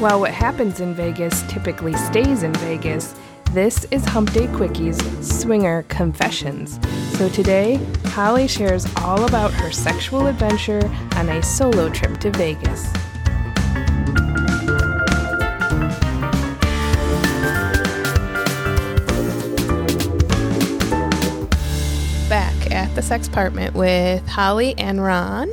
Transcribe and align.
While 0.00 0.20
what 0.20 0.30
happens 0.30 0.80
in 0.80 0.94
Vegas 0.94 1.42
typically 1.42 1.92
stays 1.92 2.42
in 2.42 2.54
Vegas, 2.54 3.14
this 3.52 3.84
is 3.90 4.02
Hump 4.06 4.32
Day 4.32 4.46
Quickies 4.46 4.98
Swinger 5.22 5.82
Confessions. 5.90 6.80
So 7.18 7.28
today, 7.28 7.78
Holly 8.06 8.48
shares 8.48 8.86
all 8.96 9.26
about 9.26 9.52
her 9.52 9.70
sexual 9.70 10.26
adventure 10.26 10.80
on 11.16 11.28
a 11.28 11.42
solo 11.42 11.90
trip 11.90 12.16
to 12.20 12.30
Vegas. 12.30 12.90
Back 22.30 22.70
at 22.70 22.90
the 22.94 23.02
sex 23.02 23.28
apartment 23.28 23.74
with 23.74 24.26
Holly 24.26 24.74
and 24.78 25.04
Ron. 25.04 25.50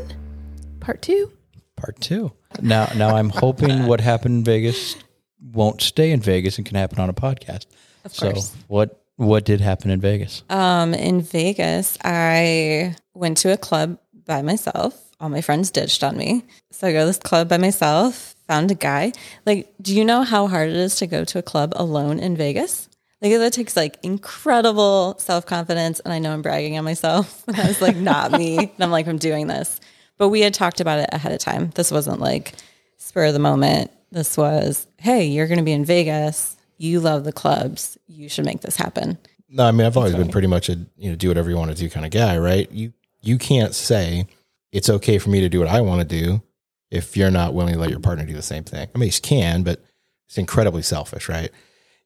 Part 0.80 1.02
two. 1.02 1.34
Part 1.76 2.00
two. 2.00 2.32
Now, 2.62 2.92
now 2.96 3.16
I'm 3.16 3.30
hoping 3.30 3.86
what 3.86 4.02
happened 4.02 4.40
in 4.40 4.44
Vegas 4.44 4.96
won't 5.40 5.82
stay 5.82 6.12
in 6.12 6.20
Vegas 6.20 6.58
and 6.58 6.66
can 6.66 6.76
happen 6.76 7.00
on 7.00 7.10
a 7.10 7.14
podcast. 7.14 7.66
Of 8.06 8.16
course. 8.16 8.50
So, 8.50 8.58
what 8.68 9.04
what 9.18 9.46
did 9.46 9.62
happen 9.62 9.90
in 9.90 10.00
Vegas? 10.00 10.44
Um, 10.50 10.94
in 10.94 11.22
Vegas, 11.22 11.98
I 12.04 12.96
went 13.14 13.38
to 13.40 13.52
a 13.52 13.58
club 13.58 13.98
by 14.26 14.42
myself. 14.44 14.96
All 15.20 15.30
my 15.30 15.42
friends 15.42 15.72
ditched 15.72 16.04
on 16.04 16.16
me. 16.16 16.44
So 16.70 16.88
I 16.88 16.92
go 16.92 17.00
to 17.00 17.06
this 17.08 17.18
club 17.18 17.50
by 17.50 17.58
myself, 17.58 18.36
found 18.48 18.70
a 18.70 18.76
guy. 18.76 19.14
Like, 19.48 19.74
do 19.82 19.96
you 19.96 20.06
know 20.06 20.22
how 20.22 20.46
hard 20.46 20.70
it 20.70 20.76
is 20.76 20.98
to 20.98 21.08
go 21.08 21.26
to 21.26 21.40
a 21.40 21.42
club 21.42 21.74
alone 21.76 22.20
in 22.20 22.38
Vegas? 22.38 22.88
Like 23.20 23.32
that 23.32 23.54
takes 23.54 23.76
like 23.76 23.98
incredible 24.04 25.16
self 25.18 25.48
confidence. 25.48 26.00
And 26.02 26.14
I 26.14 26.20
know 26.20 26.32
I'm 26.32 26.44
bragging 26.44 26.78
on 26.78 26.86
myself. 26.86 27.44
I 27.54 27.68
was 27.68 27.82
like, 27.82 27.96
not 27.96 28.32
me. 28.32 28.58
And 28.58 28.84
I'm 28.84 28.92
like, 28.92 29.08
I'm 29.08 29.18
doing 29.18 29.48
this. 29.48 29.80
But 30.18 30.30
we 30.30 30.42
had 30.42 30.54
talked 30.54 30.80
about 30.82 31.00
it 31.00 31.10
ahead 31.12 31.32
of 31.32 31.40
time. 31.40 31.72
This 31.76 31.92
wasn't 31.92 32.20
like 32.20 32.54
spur 32.98 33.26
of 33.26 33.34
the 33.34 33.40
moment. 33.40 33.92
This 34.12 34.38
was, 34.38 34.88
hey, 34.98 35.26
you're 35.26 35.48
going 35.48 35.60
to 35.60 35.64
be 35.64 35.74
in 35.74 35.86
Vegas. 35.86 36.56
You 36.78 37.00
love 37.00 37.24
the 37.24 37.34
clubs. 37.34 37.98
You 38.08 38.30
should 38.30 38.46
make 38.46 38.62
this 38.62 38.78
happen. 38.78 39.18
No, 39.50 39.66
I 39.66 39.72
mean 39.72 39.86
I've 39.88 39.96
always 39.96 40.16
been 40.16 40.30
pretty 40.30 40.48
much 40.48 40.68
a 40.70 40.74
you 40.98 41.10
know 41.10 41.16
do 41.16 41.30
whatever 41.30 41.50
you 41.50 41.56
want 41.56 41.72
to 41.72 41.78
do 41.78 41.90
kind 41.90 42.06
of 42.06 42.12
guy, 42.12 42.38
right? 42.38 42.70
You 42.72 42.94
you 43.22 43.38
can't 43.38 43.74
say 43.74 44.28
it's 44.72 44.90
okay 44.90 45.18
for 45.18 45.30
me 45.30 45.40
to 45.42 45.50
do 45.50 45.60
what 45.60 45.70
I 45.70 45.82
want 45.82 46.08
to 46.08 46.22
do 46.22 46.42
if 46.92 47.16
you're 47.16 47.32
not 47.32 47.54
willing 47.54 47.74
to 47.74 47.80
let 47.80 47.90
your 47.90 48.00
partner 48.00 48.26
do 48.26 48.34
the 48.34 48.42
same 48.42 48.64
thing. 48.64 48.88
I 48.94 48.98
mean, 48.98 49.08
you 49.08 49.22
can, 49.22 49.64
but 49.64 49.84
it's 50.28 50.38
incredibly 50.38 50.82
selfish, 50.82 51.30
right? 51.30 51.50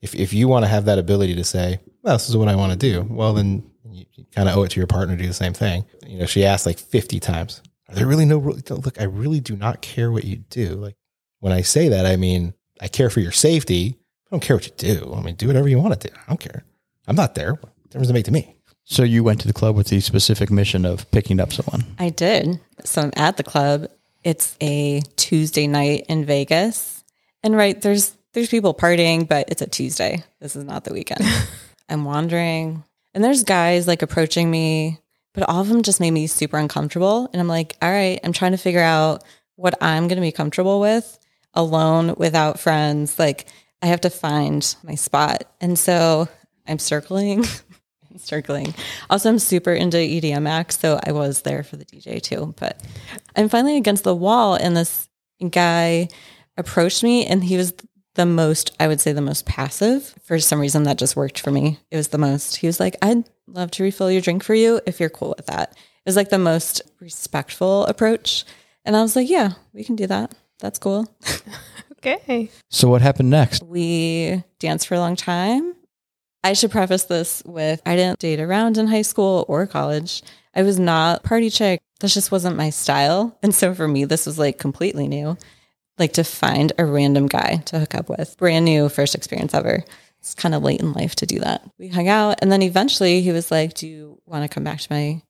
If 0.02 0.14
if 0.16 0.34
you 0.34 0.48
want 0.48 0.66
to 0.66 0.70
have 0.70 0.86
that 0.86 1.00
ability 1.00 1.36
to 1.36 1.44
say, 1.44 1.80
well, 2.04 2.16
this 2.16 2.30
is 2.30 2.38
what 2.38 2.48
I 2.48 2.56
want 2.56 2.74
to 2.74 2.78
do, 2.78 3.06
well, 3.10 3.34
then 3.34 3.64
you, 3.90 4.06
you 4.14 4.26
kind 4.36 4.48
of 4.48 4.58
owe 4.58 4.64
it 4.64 4.70
to 4.72 4.80
your 4.80 4.88
partner 4.88 5.16
to 5.16 5.22
do 5.22 5.28
the 5.28 5.34
same 5.34 5.54
thing. 5.54 5.86
You 6.06 6.20
know, 6.20 6.26
she 6.26 6.46
asked 6.46 6.66
like 6.66 6.80
50 6.80 7.20
times, 7.20 7.62
are 7.92 7.96
there 7.96 8.08
really 8.08 8.26
no 8.26 8.38
rules? 8.38 8.70
Look, 8.70 9.00
I 9.00 9.06
really 9.06 9.40
do 9.40 9.56
not 9.56 9.82
care 9.82 10.12
what 10.12 10.24
you 10.24 10.38
do. 10.38 10.76
Like 10.76 10.96
when 11.40 11.54
I 11.54 11.62
say 11.62 11.90
that, 11.90 12.06
I 12.06 12.16
mean, 12.16 12.54
I 12.80 12.88
care 12.88 13.10
for 13.10 13.20
your 13.20 13.32
safety. 13.32 13.98
I 14.28 14.30
don't 14.32 14.42
care 14.42 14.56
what 14.56 14.66
you 14.66 14.74
do. 14.78 15.14
I 15.16 15.22
mean, 15.22 15.36
do 15.36 15.48
whatever 15.48 15.68
you 15.68 15.80
want 15.80 16.00
to 16.00 16.08
do. 16.08 16.16
I 16.16 16.30
don't 16.30 16.40
care. 16.40 16.64
I'm 17.08 17.16
not 17.16 17.36
there. 17.36 17.54
What 17.54 17.74
difference 17.90 18.08
does 18.08 18.10
it 18.12 18.14
make 18.14 18.26
to 18.26 18.32
me? 18.32 18.56
So 18.84 19.04
you 19.04 19.24
went 19.24 19.42
to 19.42 19.48
the 19.48 19.54
club 19.54 19.76
with 19.76 19.88
the 19.88 20.00
specific 20.00 20.50
mission 20.50 20.86
of 20.86 21.10
picking 21.12 21.40
up 21.40 21.54
someone. 21.54 21.84
I 22.00 22.10
did. 22.10 22.60
So 22.84 23.02
I'm 23.02 23.12
at 23.16 23.38
the 23.38 23.44
club. 23.44 23.88
It's 24.24 24.56
a 24.62 25.02
Tuesday 25.16 25.68
night 25.68 26.06
in 26.10 26.26
Vegas. 26.26 27.04
And 27.44 27.56
right, 27.56 27.80
there's 27.82 28.16
there's 28.34 28.50
people 28.50 28.74
partying, 28.74 29.28
but 29.28 29.50
it's 29.50 29.62
a 29.62 29.68
Tuesday. 29.68 30.24
This 30.40 30.56
is 30.56 30.64
not 30.64 30.84
the 30.86 30.94
weekend. 30.94 31.26
I'm 31.90 32.06
wandering 32.06 32.84
and 33.14 33.24
there's 33.24 33.44
guys 33.44 33.88
like 33.88 34.02
approaching 34.02 34.50
me, 34.50 35.00
but 35.34 35.48
all 35.48 35.62
of 35.62 35.70
them 35.70 35.84
just 35.84 36.00
made 36.00 36.12
me 36.12 36.28
super 36.28 36.58
uncomfortable. 36.58 37.30
And 37.32 37.40
I'm 37.40 37.48
like, 37.48 37.78
all 37.82 37.92
right, 37.92 38.20
I'm 38.24 38.34
trying 38.34 38.52
to 38.52 38.58
figure 38.58 38.82
out 38.82 39.24
what 39.56 39.76
I'm 39.82 40.08
going 40.08 40.18
to 40.18 40.22
be 40.22 40.32
comfortable 40.32 40.80
with 40.80 41.20
alone 41.54 42.16
without 42.18 42.60
friends. 42.60 43.18
Like 43.20 43.48
I 43.82 43.88
have 43.88 44.02
to 44.02 44.10
find 44.10 44.76
my 44.84 44.96
spot. 44.96 45.44
And 45.60 45.78
so 45.78 46.28
I'm 46.68 46.80
circling, 46.80 47.46
circling. 48.18 48.74
Also, 49.10 49.30
I'm 49.30 49.40
super 49.40 49.74
into 49.74 49.98
EDM 49.98 50.48
acts, 50.48 50.80
so 50.80 51.00
I 51.04 51.12
was 51.12 51.42
there 51.42 51.64
for 51.64 51.78
the 51.78 51.86
DJ 51.86 52.22
too. 52.22 52.54
But 52.60 52.82
I'm 53.36 53.50
finally 53.50 53.78
against 53.78 54.04
the 54.04 54.16
wall, 54.16 54.56
and 54.56 54.76
this 54.76 55.10
guy 55.50 56.10
approached 56.58 57.04
me, 57.04 57.26
and 57.26 57.44
he 57.44 57.58
was 57.58 57.74
the 58.16 58.26
most, 58.26 58.76
I 58.80 58.88
would 58.88 59.00
say, 59.00 59.14
the 59.14 59.22
most 59.22 59.46
passive. 59.46 60.14
For 60.24 60.40
some 60.40 60.60
reason, 60.60 60.84
that 60.84 60.98
just 60.98 61.16
worked 61.16 61.40
for 61.40 61.52
me. 61.52 61.80
It 61.90 61.98
was 61.98 62.10
the 62.10 62.18
most. 62.18 62.58
He 62.58 62.68
was 62.68 62.80
like, 62.80 62.96
"I'd 63.02 63.24
love 63.48 63.72
to 63.72 63.84
refill 63.84 64.12
your 64.12 64.22
drink 64.22 64.44
for 64.44 64.56
you 64.56 64.82
if 64.86 65.00
you're 65.00 65.10
cool 65.10 65.34
with 65.38 65.48
that." 65.48 65.72
It 65.72 66.10
was 66.10 66.16
like 66.16 66.30
the 66.30 66.40
most 66.40 66.82
respectful 67.00 67.86
approach, 67.86 68.44
and 68.86 68.96
I 68.96 69.02
was 69.02 69.16
like, 69.16 69.30
"Yeah, 69.30 69.54
we 69.74 69.84
can 69.84 69.96
do 69.96 70.08
that. 70.08 70.34
That's 70.60 70.80
cool." 70.80 71.08
Okay. 72.04 72.50
So 72.72 72.90
what 72.90 73.04
happened 73.04 73.30
next? 73.30 73.62
We 73.62 74.44
danced 74.60 74.88
for 74.88 74.96
a 74.96 75.00
long 75.00 75.16
time. 75.16 75.76
I 76.44 76.54
should 76.54 76.72
preface 76.72 77.04
this 77.04 77.44
with 77.46 77.80
I 77.86 77.96
didn't 77.96 78.18
date 78.20 78.40
around 78.40 78.80
in 78.80 78.88
high 78.88 79.04
school 79.04 79.46
or 79.48 79.68
college. 79.68 80.24
I 80.56 80.64
was 80.64 80.80
not 80.80 81.22
party 81.24 81.52
chick. 81.52 81.80
This 82.00 82.16
just 82.16 82.32
wasn't 82.32 82.58
my 82.58 82.72
style. 82.72 83.38
And 83.44 83.54
so 83.54 83.76
for 83.76 83.88
me, 83.88 84.06
this 84.06 84.26
was 84.26 84.40
like 84.40 84.58
completely 84.58 85.08
new. 85.08 85.38
Like 85.98 86.14
to 86.14 86.24
find 86.24 86.72
a 86.78 86.86
random 86.86 87.28
guy 87.28 87.58
to 87.66 87.80
hook 87.80 87.96
up 87.96 88.10
with. 88.10 88.38
Brand 88.38 88.66
new 88.66 88.90
first 88.90 89.16
experience 89.16 89.54
ever. 89.54 89.84
It's 90.20 90.36
kind 90.36 90.54
of 90.54 90.64
late 90.64 90.80
in 90.80 90.94
life 90.94 91.16
to 91.18 91.26
do 91.26 91.40
that. 91.40 91.64
We 91.78 91.88
hung 91.88 92.08
out 92.08 92.38
and 92.42 92.52
then 92.52 92.62
eventually 92.62 93.22
he 93.22 93.32
was 93.32 93.52
like, 93.52 93.74
Do 93.74 93.88
you 93.88 94.22
want 94.26 94.44
to 94.44 94.54
come 94.54 94.64
back 94.64 94.80
to 94.80 94.88
my 94.92 95.22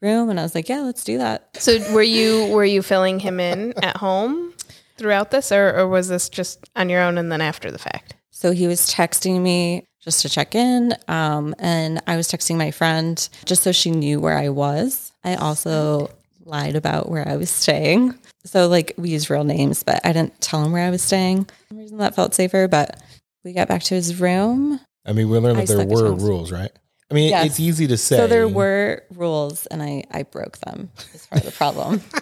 room? 0.00 0.30
And 0.30 0.38
I 0.38 0.42
was 0.42 0.54
like, 0.54 0.68
Yeah, 0.68 0.80
let's 0.80 1.04
do 1.04 1.18
that. 1.18 1.48
So 1.58 1.78
were 1.92 2.02
you 2.02 2.46
were 2.48 2.64
you 2.64 2.82
filling 2.82 3.20
him 3.20 3.40
in 3.40 3.72
at 3.82 3.96
home 3.96 4.54
throughout 4.96 5.30
this 5.30 5.52
or, 5.52 5.76
or 5.76 5.88
was 5.88 6.08
this 6.08 6.28
just 6.28 6.68
on 6.76 6.88
your 6.88 7.02
own 7.02 7.18
and 7.18 7.30
then 7.30 7.40
after 7.40 7.70
the 7.70 7.78
fact? 7.78 8.14
So 8.30 8.52
he 8.52 8.66
was 8.66 8.82
texting 8.82 9.40
me 9.40 9.86
just 10.06 10.22
to 10.22 10.28
check 10.28 10.54
in. 10.54 10.94
Um, 11.08 11.54
and 11.58 12.00
I 12.06 12.16
was 12.16 12.28
texting 12.28 12.56
my 12.56 12.70
friend 12.70 13.28
just 13.44 13.62
so 13.62 13.72
she 13.72 13.90
knew 13.90 14.20
where 14.20 14.38
I 14.38 14.50
was. 14.50 15.12
I 15.24 15.34
also 15.34 16.10
lied 16.46 16.76
about 16.76 17.08
where 17.08 17.26
I 17.28 17.36
was 17.36 17.50
staying. 17.50 18.14
So, 18.44 18.68
like, 18.68 18.94
we 18.96 19.10
use 19.10 19.28
real 19.28 19.44
names, 19.44 19.82
but 19.82 20.04
I 20.04 20.12
didn't 20.12 20.40
tell 20.40 20.64
him 20.64 20.72
where 20.72 20.86
I 20.86 20.90
was 20.90 21.02
staying. 21.02 21.48
Reason 21.72 21.98
that 21.98 22.14
felt 22.14 22.34
safer. 22.34 22.68
But 22.68 23.02
we 23.44 23.52
got 23.52 23.68
back 23.68 23.82
to 23.84 23.94
his 23.94 24.20
room. 24.20 24.80
I 25.04 25.12
mean, 25.12 25.28
we 25.28 25.38
learned 25.38 25.58
I 25.58 25.64
that 25.64 25.76
there 25.76 25.86
were 25.86 26.12
rules, 26.14 26.50
right? 26.52 26.70
I 27.10 27.14
mean, 27.14 27.30
Yes. 27.30 27.46
it's 27.46 27.60
easy 27.60 27.86
to 27.88 27.96
say. 27.96 28.16
So 28.16 28.26
there 28.26 28.48
were 28.48 29.04
rules, 29.14 29.66
and 29.66 29.82
I, 29.82 30.04
I 30.10 30.24
broke 30.24 30.58
them. 30.58 30.90
Is 31.14 31.26
part 31.26 31.42
of 31.44 31.46
the 31.46 31.56
problem. 31.56 32.02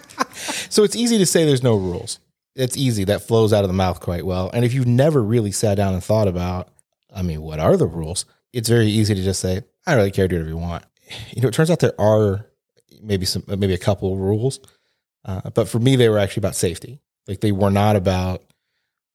So 0.69 0.83
it's 0.83 0.97
easy 0.97 1.17
to 1.17 1.25
say 1.25 1.45
there's 1.45 1.63
no 1.63 1.75
rules. 1.77 2.19
It's 2.55 2.75
easy. 2.75 3.05
That 3.05 3.21
flows 3.21 3.53
out 3.53 3.63
of 3.63 3.69
the 3.69 3.73
mouth 3.73 4.01
quite 4.01 4.25
well. 4.25 4.51
And 4.53 4.65
if 4.65 4.73
you've 4.73 4.85
never 4.87 5.23
really 5.23 5.53
sat 5.53 5.75
down 5.75 5.93
and 5.93 6.03
thought 6.03 6.27
about, 6.27 6.67
I 7.13 7.21
mean, 7.21 7.41
what 7.41 7.59
are 7.59 7.77
the 7.77 7.87
rules? 7.87 8.25
It's 8.51 8.67
very 8.67 8.87
easy 8.87 9.15
to 9.15 9.23
just 9.23 9.39
say, 9.39 9.61
I 9.87 9.91
don't 9.91 9.99
really 9.99 10.11
care, 10.11 10.27
do 10.27 10.35
whatever 10.35 10.49
you 10.49 10.57
want. 10.57 10.83
You 11.31 11.41
know, 11.41 11.47
it 11.47 11.53
turns 11.53 11.71
out 11.71 11.79
there 11.79 11.99
are 11.99 12.45
maybe 13.01 13.25
some, 13.25 13.43
maybe 13.47 13.73
a 13.73 13.77
couple 13.77 14.13
of 14.13 14.19
rules. 14.19 14.59
Uh, 15.23 15.49
but 15.51 15.67
for 15.67 15.79
me, 15.79 15.95
they 15.95 16.09
were 16.09 16.19
actually 16.19 16.41
about 16.41 16.55
safety. 16.55 17.01
Like 17.27 17.41
they 17.41 17.51
were 17.51 17.71
not 17.71 17.95
about, 17.95 18.43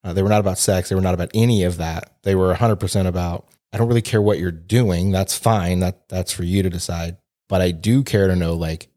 uh, 0.03 0.13
they 0.13 0.23
were 0.23 0.29
not 0.29 0.39
about 0.41 0.57
sex. 0.57 0.89
They 0.89 0.95
were 0.95 1.01
not 1.01 1.13
about 1.13 1.31
any 1.33 1.63
of 1.63 1.77
that. 1.77 2.15
They 2.23 2.35
were 2.35 2.53
100% 2.53 3.07
about, 3.07 3.47
I 3.71 3.77
don't 3.77 3.87
really 3.87 4.01
care 4.01 4.21
what 4.21 4.39
you're 4.39 4.51
doing. 4.51 5.11
That's 5.11 5.37
fine. 5.37 5.79
That 5.79 6.09
that's 6.09 6.33
for 6.33 6.43
you 6.43 6.63
to 6.63 6.69
decide. 6.69 7.17
But 7.47 7.61
I 7.61 7.71
do 7.71 8.03
care 8.03 8.27
to 8.27 8.35
know 8.35 8.55
like 8.55 8.89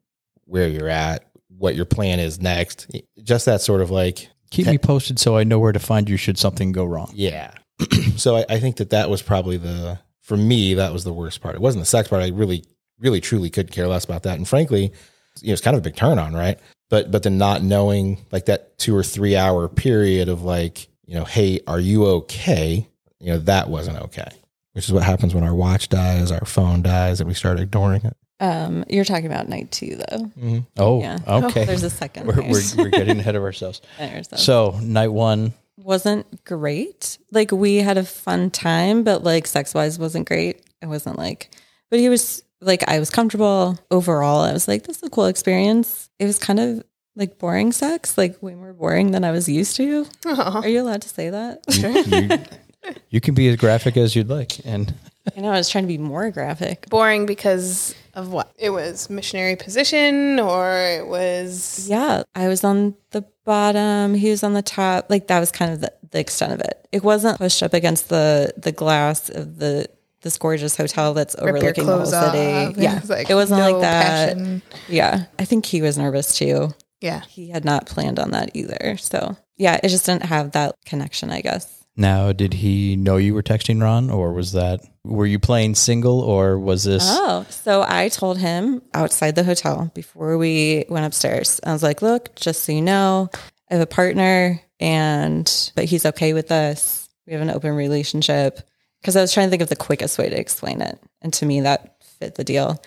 where 0.47 0.67
you're 0.67 0.89
at, 0.89 1.25
what 1.49 1.77
your 1.77 1.85
plan 1.85 2.19
is 2.19 2.41
next. 2.41 2.91
Just 3.23 3.47
that 3.47 3.61
sort 3.61 3.81
of 3.81 3.91
like, 3.91 4.29
Keep 4.51 4.67
me 4.67 4.79
posted 4.79 5.19
so 5.19 5.37
I 5.37 5.45
know 5.45 5.59
where 5.59 5.73
to 5.73 5.79
find 5.81 6.09
you 6.09 6.17
should 6.17 6.39
something 6.39 6.73
go 6.73 6.85
wrong. 6.85 7.11
yeah. 7.15 7.53
so 8.17 8.37
I, 8.37 8.45
I 8.49 8.61
think 8.61 8.77
that 8.77 8.91
that 8.91 9.11
was 9.11 9.21
probably 9.21 9.57
the, 9.57 9.99
for 10.21 10.37
me, 10.37 10.75
that 10.75 10.93
was 10.93 11.03
the 11.03 11.13
worst 11.13 11.41
part. 11.41 11.57
It 11.57 11.61
wasn't 11.61 11.83
the 11.83 11.87
sex 11.87 12.09
part. 12.09 12.23
I 12.23 12.29
really, 12.29 12.65
really, 12.99 13.21
truly 13.21 13.51
could 13.51 13.71
care 13.71 13.89
less 13.89 14.05
about 14.05 14.23
that. 14.25 14.37
And 14.37 14.47
frankly, 14.49 14.93
you 15.41 15.49
know, 15.49 15.53
it's 15.53 15.63
kind 15.63 15.77
of 15.77 15.81
a 15.81 15.85
big 15.85 15.97
turn 15.97 16.19
on, 16.19 16.35
right? 16.35 16.59
But, 16.91 17.11
but 17.11 17.23
the 17.23 17.31
not 17.31 17.63
knowing 17.63 18.25
like 18.31 18.45
that 18.47 18.79
two 18.79 18.95
or 18.97 19.03
three 19.03 19.37
hour 19.37 19.69
period 19.69 20.29
of 20.29 20.43
like, 20.43 20.89
you 21.07 21.15
know, 21.15 21.25
hey, 21.25 21.61
are 21.67 21.81
you 21.81 22.07
okay? 22.07 22.87
You 23.21 23.33
know, 23.33 23.39
that 23.41 23.69
wasn't 23.69 23.99
okay. 24.03 24.29
which 24.73 24.85
is 24.87 24.93
what 24.93 25.03
happens 25.03 25.35
when 25.35 25.45
our 25.45 25.55
watch 25.55 25.89
dies, 25.89 26.31
our 26.31 26.45
phone 26.45 26.83
dies, 26.83 27.21
and 27.21 27.29
we 27.29 27.35
start 27.35 27.59
ignoring 27.61 28.03
it. 28.05 28.17
Um, 28.41 28.85
you're 28.89 29.05
talking 29.05 29.27
about 29.27 29.49
night 29.49 29.71
two, 29.71 29.97
though. 29.97 30.63
Oh, 30.77 31.01
Yeah. 31.01 31.19
okay. 31.27 31.65
There's 31.65 31.83
a 31.85 31.91
second. 31.91 32.27
we're, 32.27 32.43
we're, 32.43 32.61
we're 32.77 32.91
getting 32.91 33.19
ahead 33.21 33.37
of 33.37 33.43
ourselves. 33.43 33.81
So, 34.37 34.79
night 34.83 35.09
one, 35.09 35.55
wasn't 35.79 36.45
great. 36.45 37.19
Like 37.33 37.51
we 37.53 37.77
had 37.77 37.99
a 37.99 38.05
fun 38.05 38.51
time, 38.51 39.03
but 39.05 39.23
like 39.25 39.47
sex 39.47 39.75
wise 39.75 39.99
wasn't 39.99 40.29
great. 40.29 40.63
It 40.83 40.87
wasn't 40.87 41.19
like, 41.19 41.51
but 41.91 41.99
he 42.01 42.09
was 42.09 42.43
like, 42.65 42.87
I 42.89 42.99
was 42.99 43.11
comfortable 43.11 43.79
overall. 43.91 44.41
I 44.41 44.53
was 44.53 44.69
like, 44.69 44.85
this 44.85 44.99
is 44.99 45.03
a 45.05 45.11
cool 45.11 45.27
experience. 45.27 46.11
It 46.19 46.27
was 46.27 46.39
kind 46.39 46.61
of 46.61 46.85
like 47.17 47.39
boring 47.39 47.73
sex, 47.73 48.19
like 48.19 48.43
way 48.43 48.55
more 48.55 48.73
boring 48.73 49.13
than 49.13 49.25
I 49.25 49.31
was 49.31 49.49
used 49.49 49.77
to. 49.77 50.07
Are 50.27 50.69
you 50.69 50.81
allowed 50.81 51.03
to 51.03 51.09
say 51.09 51.31
that? 51.31 52.49
you, 52.85 52.93
you 53.11 53.21
can 53.21 53.35
be 53.35 53.49
as 53.49 53.57
graphic 53.57 53.97
as 53.97 54.17
you'd 54.17 54.29
like. 54.29 54.65
And 54.65 54.93
I 55.37 55.41
know 55.41 55.51
I 55.51 55.57
was 55.57 55.71
trying 55.71 55.85
to 55.85 55.89
be 55.89 55.99
more 55.99 56.31
graphic. 56.31 56.89
Boring 56.91 57.27
because 57.27 57.95
of 58.15 58.33
what? 58.33 58.53
It 58.59 58.71
was 58.71 59.09
missionary 59.09 59.57
position 59.57 60.41
or 60.41 60.71
it 60.77 61.07
was 61.07 61.89
Yeah, 61.89 62.25
I 62.35 62.49
was 62.49 62.65
on 62.65 62.95
the 63.11 63.25
bottom. 63.45 64.15
He 64.15 64.31
was 64.31 64.43
on 64.43 64.55
the 64.55 64.63
top. 64.63 65.07
Like 65.09 65.29
that 65.29 65.41
was 65.41 65.51
kind 65.53 65.73
of 65.73 65.81
the, 65.81 65.93
the 66.11 66.21
extent 66.21 66.53
of 66.53 66.61
it. 66.61 66.89
It 66.93 67.03
wasn't 67.03 67.39
pushed 67.39 67.63
up 67.63 67.75
against 67.75 68.09
the 68.09 68.53
the 68.57 68.73
glass 68.73 69.29
of 69.31 69.59
the 69.59 69.89
this 70.25 70.37
gorgeous 70.39 70.77
hotel 70.77 71.15
that's 71.15 71.37
rip 71.41 71.55
overlooking 71.55 71.87
the 71.87 71.97
whole 71.97 72.07
city. 72.07 72.53
off. 72.53 72.77
Yeah, 72.77 72.99
was 73.01 73.09
like 73.11 73.31
it 73.31 73.35
wasn't 73.35 73.61
no 73.61 73.71
like 73.73 73.81
that. 73.83 74.35
passion. 74.37 74.63
Yeah, 74.89 75.27
I 75.39 75.45
think 75.45 75.65
he 75.67 75.81
was 75.81 75.97
nervous 75.97 76.37
too. 76.37 76.75
Yeah. 77.01 77.21
He 77.29 77.51
had 77.51 77.65
not 77.65 77.87
planned 77.87 78.19
on 78.19 78.33
that 78.33 78.51
either. 78.55 78.97
So 78.97 79.37
yeah, 79.57 79.79
it 79.83 79.89
just 79.89 80.07
didn't 80.07 80.25
have 80.25 80.51
that 80.53 80.75
connection. 80.85 81.31
I 81.31 81.41
guess. 81.43 81.85
now, 81.97 82.33
did 82.33 82.55
he 82.55 82.97
know 82.97 83.19
you 83.19 83.35
were 83.35 83.43
texting 83.45 83.81
Ron, 83.81 84.11
or 84.11 84.33
was 84.33 84.51
that, 84.53 84.81
were 85.05 85.27
you 85.27 85.39
playing 85.39 85.77
single, 85.77 86.21
or 86.23 86.59
was 86.59 86.83
this, 86.83 87.05
Oh, 87.07 87.47
so 87.51 87.85
I 87.87 88.09
told 88.09 88.39
him 88.39 88.83
outside 88.95 89.37
the 89.37 89.45
hotel 89.45 89.93
before 89.95 90.37
we 90.39 90.87
went 90.89 91.07
upstairs. 91.07 91.61
I 91.65 91.73
was 91.73 91.85
like, 91.85 92.03
"Look, 92.03 92.35
just 92.35 92.65
so 92.65 92.73
you 92.73 92.83
know, 92.83 93.29
I 93.71 93.75
have 93.75 93.83
a 93.83 93.87
partner, 93.87 94.61
and 94.81 95.71
but 95.77 95.85
he's 95.85 96.07
okay 96.07 96.33
with 96.33 96.51
us. 96.51 97.09
We 97.27 97.33
have 97.35 97.43
an 97.43 97.51
open 97.51 97.75
relationship." 97.77 98.61
Because 99.05 99.17
I 99.17 99.21
was 99.21 99.35
trying 99.35 99.49
to 99.49 99.51
think 99.51 99.61
of 99.61 99.69
the 99.69 99.77
quickest 99.77 100.17
way 100.17 100.31
to 100.31 100.41
explain 100.41 100.81
it, 100.81 100.99
and 101.21 101.31
to 101.35 101.45
me 101.45 101.61
that 101.61 101.97
fit 102.19 102.37
the 102.37 102.45
deal. 102.45 102.83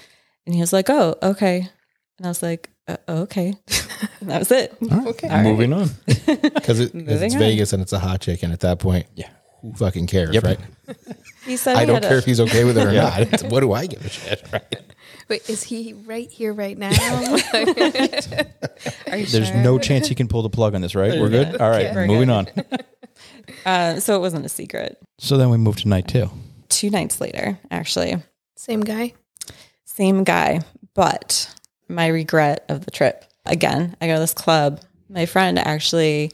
And 0.47 0.55
he 0.55 0.61
was 0.61 0.73
like, 0.73 0.89
"Oh, 0.89 1.13
okay," 1.21 1.69
and 2.17 2.25
I 2.25 2.29
was 2.29 2.41
like, 2.41 2.71
uh, 2.87 2.97
"Okay," 3.07 3.53
and 4.19 4.29
that 4.31 4.39
was 4.39 4.51
it. 4.51 4.75
Okay. 4.81 5.27
All 5.29 5.35
right. 5.35 5.43
moving 5.43 5.73
on? 5.73 5.89
Because 6.25 6.79
it, 6.79 6.91
'cause 6.91 6.93
Moving 6.95 7.21
it's 7.23 7.35
on. 7.35 7.39
Vegas 7.39 7.71
and 7.73 7.81
it's 7.83 7.93
a 7.93 7.99
hot 7.99 8.19
chick. 8.21 8.41
And 8.43 8.51
at 8.51 8.59
that 8.61 8.79
point, 8.79 9.05
Yeah. 9.15 9.29
who 9.61 9.73
fucking 9.75 10.07
cares, 10.07 10.33
Yep. 10.33 10.43
right? 10.43 10.59
He 11.45 11.55
said 11.55 11.75
I 11.77 11.81
he 11.81 11.85
don't 11.85 11.95
had 11.97 12.05
a- 12.05 12.09
care 12.09 12.17
if 12.17 12.25
he's 12.25 12.39
okay 12.41 12.63
with 12.65 12.77
it 12.79 12.85
or 12.85 12.91
not. 12.93 13.21
It's, 13.21 13.43
what 13.43 13.59
do 13.61 13.71
I 13.73 13.85
give 13.85 14.03
a 14.05 14.09
shit, 14.09 14.43
right? 14.51 14.75
Wait, 15.29 15.47
is 15.49 15.61
he 15.63 15.93
right 15.93 16.29
here 16.31 16.51
right 16.53 16.77
now? 16.77 16.89
Are 16.91 17.37
you 19.17 19.25
There's 19.25 19.47
sure? 19.47 19.55
no 19.57 19.77
chance 19.79 20.07
he 20.07 20.15
can 20.15 20.27
pull 20.27 20.41
the 20.41 20.49
plug 20.49 20.75
on 20.75 20.81
this, 20.81 20.95
right? 20.95 21.19
We're 21.19 21.29
good? 21.29 21.57
All 21.61 21.69
right, 21.69 21.93
We're 21.93 22.07
moving 22.07 22.27
good. 22.27 22.33
on. 22.33 22.47
Uh, 23.65 23.99
so 23.99 24.15
it 24.15 24.19
wasn't 24.19 24.45
a 24.45 24.49
secret. 24.49 24.97
So 25.19 25.37
then 25.37 25.49
we 25.49 25.57
moved 25.57 25.79
to 25.79 25.87
night 25.87 26.07
two. 26.07 26.29
Two 26.69 26.89
nights 26.89 27.21
later, 27.21 27.57
actually, 27.71 28.17
Same 28.55 28.81
guy. 28.81 29.13
same 29.85 30.23
guy, 30.23 30.61
but 30.93 31.53
my 31.87 32.07
regret 32.07 32.65
of 32.69 32.83
the 32.85 32.91
trip. 32.91 33.23
Again, 33.45 33.95
I 34.01 34.07
go 34.07 34.15
to 34.15 34.19
this 34.19 34.33
club. 34.33 34.81
My 35.09 35.25
friend 35.25 35.57
actually 35.57 36.31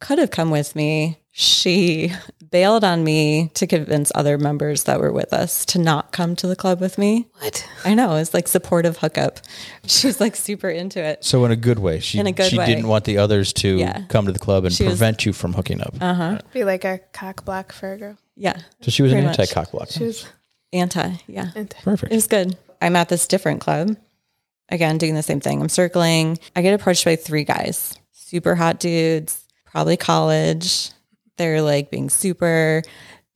could 0.00 0.18
have 0.18 0.30
come 0.30 0.50
with 0.50 0.76
me. 0.76 1.18
She 1.32 2.12
bailed 2.50 2.82
on 2.82 3.04
me 3.04 3.50
to 3.54 3.66
convince 3.66 4.10
other 4.14 4.36
members 4.36 4.84
that 4.84 4.98
were 4.98 5.12
with 5.12 5.32
us 5.32 5.64
to 5.66 5.78
not 5.78 6.10
come 6.10 6.34
to 6.36 6.48
the 6.48 6.56
club 6.56 6.80
with 6.80 6.98
me. 6.98 7.28
What? 7.38 7.66
I 7.84 7.94
know, 7.94 8.16
it's 8.16 8.34
like 8.34 8.48
supportive 8.48 8.96
hookup. 8.98 9.38
She's 9.86 10.20
like 10.20 10.34
super 10.34 10.68
into 10.68 11.00
it. 11.00 11.24
So 11.24 11.44
in 11.44 11.52
a 11.52 11.56
good 11.56 11.78
way, 11.78 12.00
she 12.00 12.18
In 12.18 12.26
a 12.26 12.32
good 12.32 12.50
she 12.50 12.58
way. 12.58 12.66
didn't 12.66 12.88
want 12.88 13.04
the 13.04 13.18
others 13.18 13.52
to 13.54 13.76
Yeah. 13.76 14.02
come 14.08 14.26
to 14.26 14.32
the 14.32 14.40
club 14.40 14.64
and 14.64 14.74
She 14.74 14.84
was- 14.84 14.94
prevent 14.94 15.24
you 15.24 15.32
from 15.32 15.52
hooking 15.52 15.80
up. 15.80 15.94
Uh 16.00 16.14
huh. 16.14 16.38
Be 16.52 16.64
like 16.64 16.84
a 16.84 16.98
cock 17.12 17.44
block 17.44 17.72
for 17.72 17.92
a 17.92 17.96
girl. 17.98 18.16
Yeah. 18.36 18.58
so 18.80 18.90
she 18.90 19.02
was 19.02 19.12
an 19.12 19.18
pretty 19.18 19.28
much. 19.28 19.38
anti 19.40 19.54
cock 19.54 19.70
block. 19.70 19.88
She 19.90 20.04
was 20.04 20.26
Anti. 20.72 21.14
Yeah. 21.26 21.50
into 21.54 21.76
Perfect. 21.82 22.12
It 22.12 22.14
was 22.16 22.26
good. 22.26 22.56
I'm 22.82 22.96
at 22.96 23.08
this 23.08 23.26
different 23.28 23.60
club. 23.60 23.96
Again, 24.68 24.98
doing 24.98 25.14
the 25.14 25.22
same 25.22 25.40
thing. 25.40 25.60
I'm 25.60 25.68
circling. 25.68 26.38
I 26.56 26.62
get 26.62 26.74
approached 26.74 27.04
by 27.04 27.16
three 27.16 27.42
guys, 27.44 27.94
super 28.12 28.54
hot 28.54 28.78
dudes, 28.78 29.44
probably 29.64 29.96
college. 29.96 30.90
They're 31.40 31.62
like 31.62 31.90
being 31.90 32.10
super, 32.10 32.82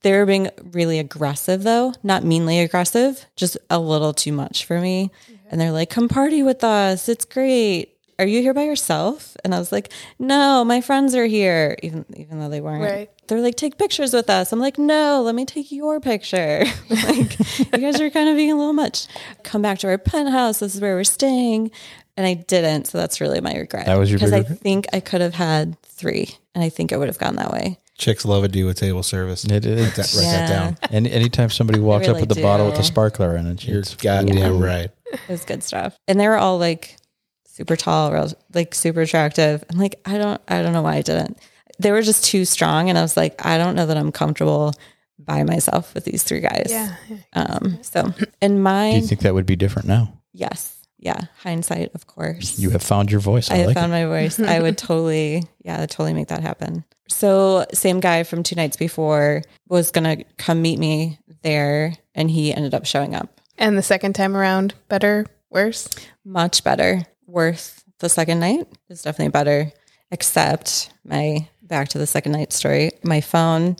they're 0.03 0.27
being 0.27 0.51
really 0.73 0.99
aggressive 0.99 1.63
though, 1.63 1.91
not 2.03 2.23
meanly 2.23 2.59
aggressive, 2.59 3.25
just 3.35 3.57
a 3.71 3.79
little 3.79 4.13
too 4.13 4.31
much 4.31 4.63
for 4.65 4.79
me. 4.79 5.09
And 5.49 5.59
they're 5.59 5.71
like, 5.71 5.89
come 5.89 6.07
party 6.07 6.43
with 6.43 6.63
us. 6.63 7.09
It's 7.09 7.25
great. 7.25 7.97
Are 8.19 8.25
you 8.27 8.43
here 8.43 8.53
by 8.53 8.65
yourself? 8.65 9.35
And 9.43 9.55
I 9.55 9.59
was 9.59 9.71
like, 9.71 9.91
no, 10.19 10.63
my 10.63 10.81
friends 10.81 11.15
are 11.15 11.25
here, 11.25 11.77
even 11.81 12.05
even 12.15 12.39
though 12.39 12.49
they 12.49 12.61
weren't. 12.61 12.83
Right. 12.83 13.09
They're 13.27 13.41
like, 13.41 13.55
take 13.55 13.79
pictures 13.79 14.13
with 14.13 14.29
us. 14.29 14.53
I'm 14.53 14.59
like, 14.59 14.77
no, 14.77 15.23
let 15.23 15.33
me 15.33 15.45
take 15.45 15.71
your 15.71 15.99
picture. 15.99 16.63
like, 16.91 17.39
you 17.59 17.65
guys 17.79 17.99
are 17.99 18.11
kind 18.11 18.29
of 18.29 18.35
being 18.35 18.51
a 18.51 18.55
little 18.55 18.71
much. 18.73 19.07
Come 19.41 19.63
back 19.63 19.79
to 19.79 19.87
our 19.87 19.97
penthouse. 19.97 20.59
This 20.59 20.75
is 20.75 20.81
where 20.81 20.93
we're 20.95 21.03
staying. 21.05 21.71
And 22.17 22.27
I 22.27 22.35
didn't. 22.35 22.85
So 22.85 22.99
that's 22.99 23.19
really 23.19 23.41
my 23.41 23.55
regret. 23.55 23.87
That 23.87 23.97
was 23.97 24.11
your 24.11 24.19
Because 24.19 24.31
I 24.31 24.37
regret? 24.37 24.59
think 24.59 24.85
I 24.93 24.99
could 24.99 25.21
have 25.21 25.33
had 25.33 25.81
three. 25.81 26.29
And 26.53 26.63
I 26.63 26.69
think 26.69 26.93
I 26.93 26.97
would 26.97 27.07
have 27.09 27.17
gone 27.17 27.35
that 27.37 27.51
way. 27.51 27.79
Chicks 27.97 28.25
love 28.25 28.43
a 28.43 28.47
do 28.47 28.67
a 28.69 28.73
table 28.73 29.03
service. 29.03 29.45
It 29.45 29.51
Write 29.51 29.63
that, 29.63 29.97
write 29.97 30.23
that 30.23 30.49
down. 30.49 30.77
And 30.91 31.07
anytime 31.07 31.49
somebody 31.49 31.79
walks 31.79 32.07
up 32.07 32.15
really 32.15 32.27
with 32.27 32.37
a 32.37 32.41
bottle 32.41 32.67
with 32.69 32.77
a 32.79 32.83
sparkler 32.83 33.37
in 33.37 33.47
it, 33.47 33.65
You're 33.65 33.79
it's 33.79 33.95
goddamn 33.95 34.59
right. 34.59 34.91
It 35.11 35.19
was 35.29 35.45
good 35.45 35.63
stuff. 35.63 35.97
And 36.07 36.19
they 36.19 36.27
were 36.27 36.37
all 36.37 36.57
like 36.57 36.97
super 37.45 37.77
tall, 37.77 38.11
real- 38.11 38.33
like 38.53 38.75
super 38.75 39.01
attractive. 39.01 39.63
I'm 39.69 39.77
like, 39.79 39.95
I 40.05 40.17
don't, 40.17 40.41
I 40.47 40.61
don't 40.61 40.73
know 40.73 40.81
why 40.81 40.95
I 40.95 41.01
didn't. 41.01 41.39
They 41.79 41.91
were 41.91 42.01
just 42.01 42.25
too 42.25 42.43
strong. 42.43 42.89
And 42.89 42.97
I 42.97 43.01
was 43.01 43.15
like, 43.15 43.45
I 43.45 43.57
don't 43.57 43.75
know 43.75 43.85
that 43.85 43.95
I'm 43.97 44.11
comfortable 44.11 44.73
by 45.17 45.43
myself 45.43 45.93
with 45.93 46.03
these 46.03 46.23
three 46.23 46.41
guys. 46.41 46.67
yeah. 46.67 46.95
Um, 47.31 47.79
so 47.81 48.13
in 48.41 48.61
my. 48.61 48.91
Do 48.91 48.97
you 48.97 49.07
think 49.07 49.21
that 49.21 49.33
would 49.33 49.45
be 49.45 49.55
different 49.55 49.87
now? 49.87 50.13
yes. 50.33 50.73
Yeah. 50.97 51.21
Hindsight, 51.43 51.91
of 51.93 52.07
course. 52.07 52.57
You 52.57 52.71
have 52.71 52.81
found 52.81 53.11
your 53.11 53.19
voice. 53.19 53.51
I, 53.51 53.55
I 53.55 53.57
have 53.57 53.67
like 53.67 53.75
found 53.75 53.91
it. 53.91 53.95
my 53.95 54.05
voice. 54.05 54.39
I 54.39 54.59
would 54.59 54.75
totally, 54.79 55.43
yeah, 55.63 55.85
totally 55.85 56.13
make 56.13 56.29
that 56.29 56.41
happen. 56.41 56.83
So, 57.07 57.65
same 57.73 57.99
guy 57.99 58.23
from 58.23 58.43
two 58.43 58.55
nights 58.55 58.77
before 58.77 59.43
was 59.67 59.91
going 59.91 60.17
to 60.17 60.23
come 60.37 60.61
meet 60.61 60.79
me 60.79 61.19
there, 61.43 61.93
and 62.15 62.29
he 62.29 62.53
ended 62.53 62.73
up 62.73 62.85
showing 62.85 63.13
up. 63.13 63.41
And 63.57 63.77
the 63.77 63.83
second 63.83 64.13
time 64.13 64.35
around, 64.35 64.73
better, 64.89 65.25
worse? 65.49 65.87
Much 66.23 66.63
better. 66.63 67.05
Worth 67.27 67.83
the 67.99 68.09
second 68.09 68.39
night 68.39 68.67
is 68.89 69.01
definitely 69.01 69.31
better, 69.31 69.71
except 70.11 70.91
my 71.03 71.47
back 71.61 71.89
to 71.89 71.97
the 71.97 72.07
second 72.07 72.31
night 72.33 72.53
story. 72.53 72.91
My 73.03 73.21
phone 73.21 73.77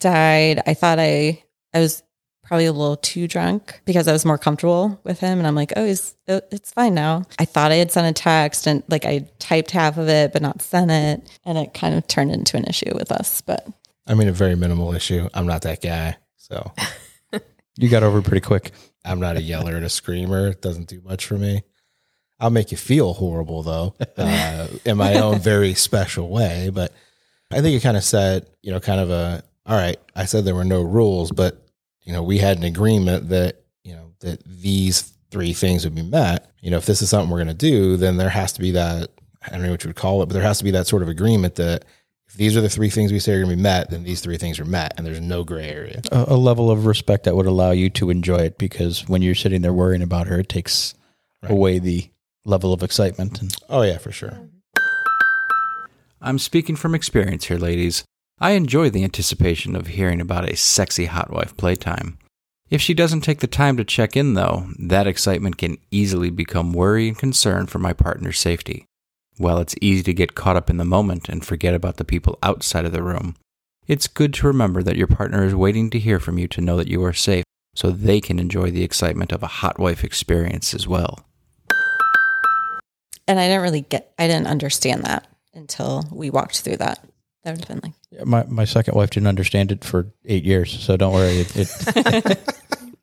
died. 0.00 0.62
I 0.66 0.74
thought 0.74 0.98
I, 0.98 1.42
I 1.72 1.80
was 1.80 2.02
probably 2.44 2.66
a 2.66 2.72
little 2.72 2.96
too 2.96 3.26
drunk 3.26 3.80
because 3.84 4.06
I 4.06 4.12
was 4.12 4.24
more 4.24 4.38
comfortable 4.38 5.00
with 5.02 5.20
him. 5.20 5.38
And 5.38 5.46
I'm 5.46 5.54
like, 5.54 5.72
oh, 5.76 5.84
he's, 5.84 6.14
it's 6.26 6.72
fine 6.72 6.94
now. 6.94 7.24
I 7.38 7.44
thought 7.44 7.72
I 7.72 7.76
had 7.76 7.90
sent 7.90 8.06
a 8.06 8.12
text 8.22 8.66
and 8.66 8.82
like 8.88 9.04
I 9.04 9.28
typed 9.38 9.72
half 9.72 9.98
of 9.98 10.08
it, 10.08 10.32
but 10.32 10.42
not 10.42 10.62
sent 10.62 10.90
it. 10.90 11.38
And 11.44 11.58
it 11.58 11.74
kind 11.74 11.94
of 11.94 12.06
turned 12.06 12.30
into 12.30 12.56
an 12.56 12.64
issue 12.64 12.92
with 12.94 13.10
us. 13.10 13.40
But 13.40 13.66
I 14.06 14.14
mean, 14.14 14.28
a 14.28 14.32
very 14.32 14.54
minimal 14.54 14.94
issue. 14.94 15.28
I'm 15.34 15.46
not 15.46 15.62
that 15.62 15.82
guy. 15.82 16.16
So 16.36 16.72
You 17.76 17.88
got 17.88 18.02
over 18.02 18.22
pretty 18.22 18.40
quick. 18.40 18.70
I'm 19.04 19.20
not 19.20 19.36
a 19.36 19.42
yeller 19.42 19.74
and 19.76 19.84
a 19.84 19.88
screamer. 19.90 20.48
It 20.48 20.62
doesn't 20.62 20.88
do 20.88 21.00
much 21.02 21.26
for 21.26 21.36
me. 21.36 21.62
I'll 22.38 22.50
make 22.50 22.70
you 22.70 22.76
feel 22.76 23.14
horrible 23.14 23.62
though, 23.62 23.94
uh, 24.16 24.68
in 24.84 24.96
my 24.96 25.14
own 25.14 25.38
very 25.40 25.74
special 25.74 26.28
way. 26.28 26.70
But 26.72 26.92
I 27.50 27.60
think 27.60 27.76
it 27.76 27.82
kind 27.82 27.96
of 27.96 28.04
said, 28.04 28.46
you 28.62 28.72
know, 28.72 28.80
kind 28.80 29.00
of 29.00 29.10
a, 29.10 29.42
all 29.66 29.76
right, 29.76 29.96
I 30.14 30.24
said 30.26 30.44
there 30.44 30.54
were 30.54 30.64
no 30.64 30.82
rules, 30.82 31.30
but, 31.32 31.60
you 32.04 32.12
know, 32.12 32.22
we 32.22 32.38
had 32.38 32.58
an 32.58 32.64
agreement 32.64 33.28
that, 33.30 33.62
you 33.82 33.94
know, 33.94 34.12
that 34.20 34.42
these 34.44 35.12
three 35.30 35.52
things 35.52 35.84
would 35.84 35.94
be 35.94 36.02
met. 36.02 36.50
You 36.60 36.70
know, 36.70 36.76
if 36.76 36.86
this 36.86 37.02
is 37.02 37.10
something 37.10 37.30
we're 37.30 37.38
going 37.38 37.48
to 37.48 37.54
do, 37.54 37.96
then 37.96 38.16
there 38.16 38.28
has 38.30 38.52
to 38.52 38.60
be 38.60 38.70
that, 38.72 39.10
I 39.42 39.50
don't 39.50 39.62
know 39.62 39.70
what 39.70 39.84
you 39.84 39.88
would 39.88 39.96
call 39.96 40.22
it, 40.22 40.26
but 40.26 40.34
there 40.34 40.42
has 40.42 40.58
to 40.58 40.64
be 40.64 40.70
that 40.72 40.86
sort 40.86 41.02
of 41.02 41.08
agreement 41.08 41.56
that 41.56 41.84
if 42.28 42.34
these 42.34 42.56
are 42.56 42.60
the 42.60 42.68
three 42.68 42.90
things 42.90 43.12
we 43.12 43.18
say 43.18 43.32
are 43.32 43.40
going 43.40 43.50
to 43.50 43.56
be 43.56 43.62
met, 43.62 43.90
then 43.90 44.04
these 44.04 44.20
three 44.20 44.38
things 44.38 44.58
are 44.58 44.64
met 44.64 44.94
and 44.96 45.06
there's 45.06 45.20
no 45.20 45.44
gray 45.44 45.68
area. 45.68 46.02
A, 46.12 46.24
a 46.28 46.36
level 46.36 46.70
of 46.70 46.86
respect 46.86 47.24
that 47.24 47.36
would 47.36 47.46
allow 47.46 47.70
you 47.70 47.90
to 47.90 48.10
enjoy 48.10 48.38
it 48.38 48.58
because 48.58 49.08
when 49.08 49.22
you're 49.22 49.34
sitting 49.34 49.62
there 49.62 49.72
worrying 49.72 50.02
about 50.02 50.26
her, 50.28 50.40
it 50.40 50.48
takes 50.48 50.94
away 51.42 51.78
the 51.78 52.08
level 52.44 52.72
of 52.72 52.82
excitement. 52.82 53.40
And 53.40 53.54
Oh, 53.68 53.82
yeah, 53.82 53.98
for 53.98 54.12
sure. 54.12 54.38
I'm 56.20 56.38
speaking 56.38 56.76
from 56.76 56.94
experience 56.94 57.44
here, 57.44 57.58
ladies. 57.58 58.04
I 58.40 58.52
enjoy 58.52 58.90
the 58.90 59.04
anticipation 59.04 59.76
of 59.76 59.86
hearing 59.86 60.20
about 60.20 60.48
a 60.48 60.56
sexy 60.56 61.06
hot 61.06 61.30
wife 61.32 61.56
playtime. 61.56 62.18
If 62.68 62.80
she 62.80 62.92
doesn't 62.92 63.20
take 63.20 63.40
the 63.40 63.46
time 63.46 63.76
to 63.76 63.84
check 63.84 64.16
in, 64.16 64.34
though, 64.34 64.66
that 64.78 65.06
excitement 65.06 65.56
can 65.58 65.78
easily 65.90 66.30
become 66.30 66.72
worry 66.72 67.06
and 67.08 67.16
concern 67.16 67.66
for 67.66 67.78
my 67.78 67.92
partner's 67.92 68.40
safety. 68.40 68.86
While 69.36 69.58
it's 69.58 69.76
easy 69.80 70.02
to 70.04 70.14
get 70.14 70.34
caught 70.34 70.56
up 70.56 70.68
in 70.68 70.78
the 70.78 70.84
moment 70.84 71.28
and 71.28 71.44
forget 71.44 71.74
about 71.74 71.96
the 71.98 72.04
people 72.04 72.38
outside 72.42 72.84
of 72.84 72.92
the 72.92 73.02
room, 73.02 73.36
It's 73.86 74.06
good 74.06 74.32
to 74.34 74.46
remember 74.46 74.82
that 74.82 74.96
your 74.96 75.06
partner 75.06 75.44
is 75.44 75.54
waiting 75.54 75.90
to 75.90 75.98
hear 75.98 76.18
from 76.18 76.38
you 76.38 76.48
to 76.48 76.62
know 76.62 76.76
that 76.78 76.88
you 76.88 77.04
are 77.04 77.12
safe 77.12 77.44
so 77.74 77.90
they 77.90 78.20
can 78.20 78.38
enjoy 78.38 78.70
the 78.70 78.82
excitement 78.82 79.30
of 79.30 79.42
a 79.42 79.48
hot 79.48 79.78
wife 79.78 80.04
experience 80.04 80.72
as 80.72 80.88
well. 80.88 81.26
And 83.26 83.38
I 83.38 83.46
didn't 83.46 83.62
really 83.62 83.82
get, 83.82 84.12
I 84.18 84.26
didn't 84.26 84.46
understand 84.46 85.04
that 85.04 85.26
until 85.52 86.04
we 86.10 86.30
walked 86.30 86.60
through 86.60 86.78
that. 86.78 87.04
That 87.44 87.56
would 87.56 87.64
have 87.66 87.82
been 87.82 87.92
like, 88.10 88.26
My 88.26 88.44
my 88.48 88.64
second 88.64 88.94
wife 88.94 89.10
didn't 89.10 89.28
understand 89.28 89.70
it 89.70 89.84
for 89.84 90.10
eight 90.24 90.44
years, 90.44 90.72
so 90.72 90.96
don't 90.96 91.12
worry. 91.12 91.40
It, 91.40 91.56
it 91.56 92.54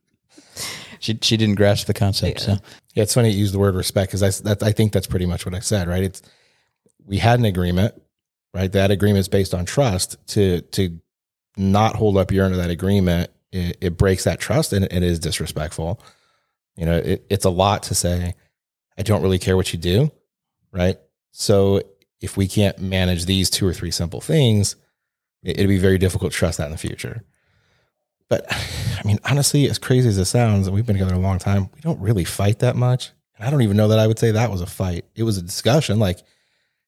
she 0.99 1.17
she 1.21 1.37
didn't 1.37 1.55
grasp 1.55 1.87
the 1.87 1.93
concept. 1.93 2.41
So 2.41 2.57
Yeah, 2.95 3.03
it's 3.03 3.13
funny 3.13 3.29
you 3.29 3.39
use 3.39 3.51
the 3.51 3.59
word 3.59 3.75
respect 3.75 4.09
because 4.11 4.23
I, 4.23 4.29
that, 4.49 4.63
I 4.63 4.71
think 4.71 4.93
that's 4.93 5.07
pretty 5.07 5.27
much 5.27 5.45
what 5.45 5.53
I 5.53 5.59
said, 5.59 5.87
right? 5.87 6.03
It's 6.03 6.21
we 7.05 7.17
had 7.17 7.39
an 7.39 7.45
agreement, 7.45 8.01
right? 8.53 8.71
That 8.71 8.89
agreement 8.89 9.19
is 9.19 9.27
based 9.27 9.53
on 9.53 9.65
trust. 9.65 10.17
To 10.29 10.61
to 10.61 10.99
not 11.55 11.95
hold 11.95 12.17
up 12.17 12.31
your 12.31 12.45
end 12.45 12.55
of 12.55 12.59
that 12.59 12.71
agreement, 12.71 13.29
it, 13.51 13.77
it 13.79 13.97
breaks 13.97 14.23
that 14.23 14.39
trust 14.39 14.73
and 14.73 14.85
it 14.85 15.03
is 15.03 15.19
disrespectful. 15.19 16.01
You 16.77 16.85
know, 16.85 16.97
it, 16.97 17.25
it's 17.29 17.45
a 17.45 17.49
lot 17.49 17.83
to 17.83 17.95
say. 17.95 18.33
I 18.97 19.03
don't 19.03 19.21
really 19.21 19.39
care 19.39 19.55
what 19.55 19.71
you 19.71 19.79
do, 19.79 20.11
right? 20.71 20.97
So 21.31 21.81
if 22.21 22.37
we 22.37 22.47
can't 22.47 22.79
manage 22.79 23.25
these 23.25 23.49
two 23.49 23.67
or 23.67 23.73
three 23.73 23.91
simple 23.91 24.21
things, 24.21 24.75
it, 25.43 25.57
it'd 25.57 25.67
be 25.67 25.77
very 25.77 25.97
difficult 25.97 26.31
to 26.31 26.37
trust 26.37 26.59
that 26.59 26.65
in 26.65 26.71
the 26.71 26.77
future. 26.77 27.23
But 28.29 28.45
I 28.49 29.01
mean, 29.05 29.19
honestly, 29.25 29.69
as 29.69 29.77
crazy 29.77 30.07
as 30.07 30.17
it 30.17 30.25
sounds, 30.25 30.67
and 30.67 30.75
we've 30.75 30.85
been 30.85 30.95
together 30.95 31.15
a 31.15 31.19
long 31.19 31.39
time, 31.39 31.69
we 31.75 31.81
don't 31.81 31.99
really 31.99 32.23
fight 32.23 32.59
that 32.59 32.75
much. 32.75 33.11
And 33.35 33.45
I 33.45 33.51
don't 33.51 33.63
even 33.63 33.77
know 33.77 33.89
that 33.89 33.99
I 33.99 34.07
would 34.07 34.19
say 34.19 34.31
that 34.31 34.51
was 34.51 34.61
a 34.61 34.67
fight. 34.67 35.05
It 35.15 35.23
was 35.23 35.37
a 35.37 35.41
discussion 35.41 35.99
like, 35.99 36.19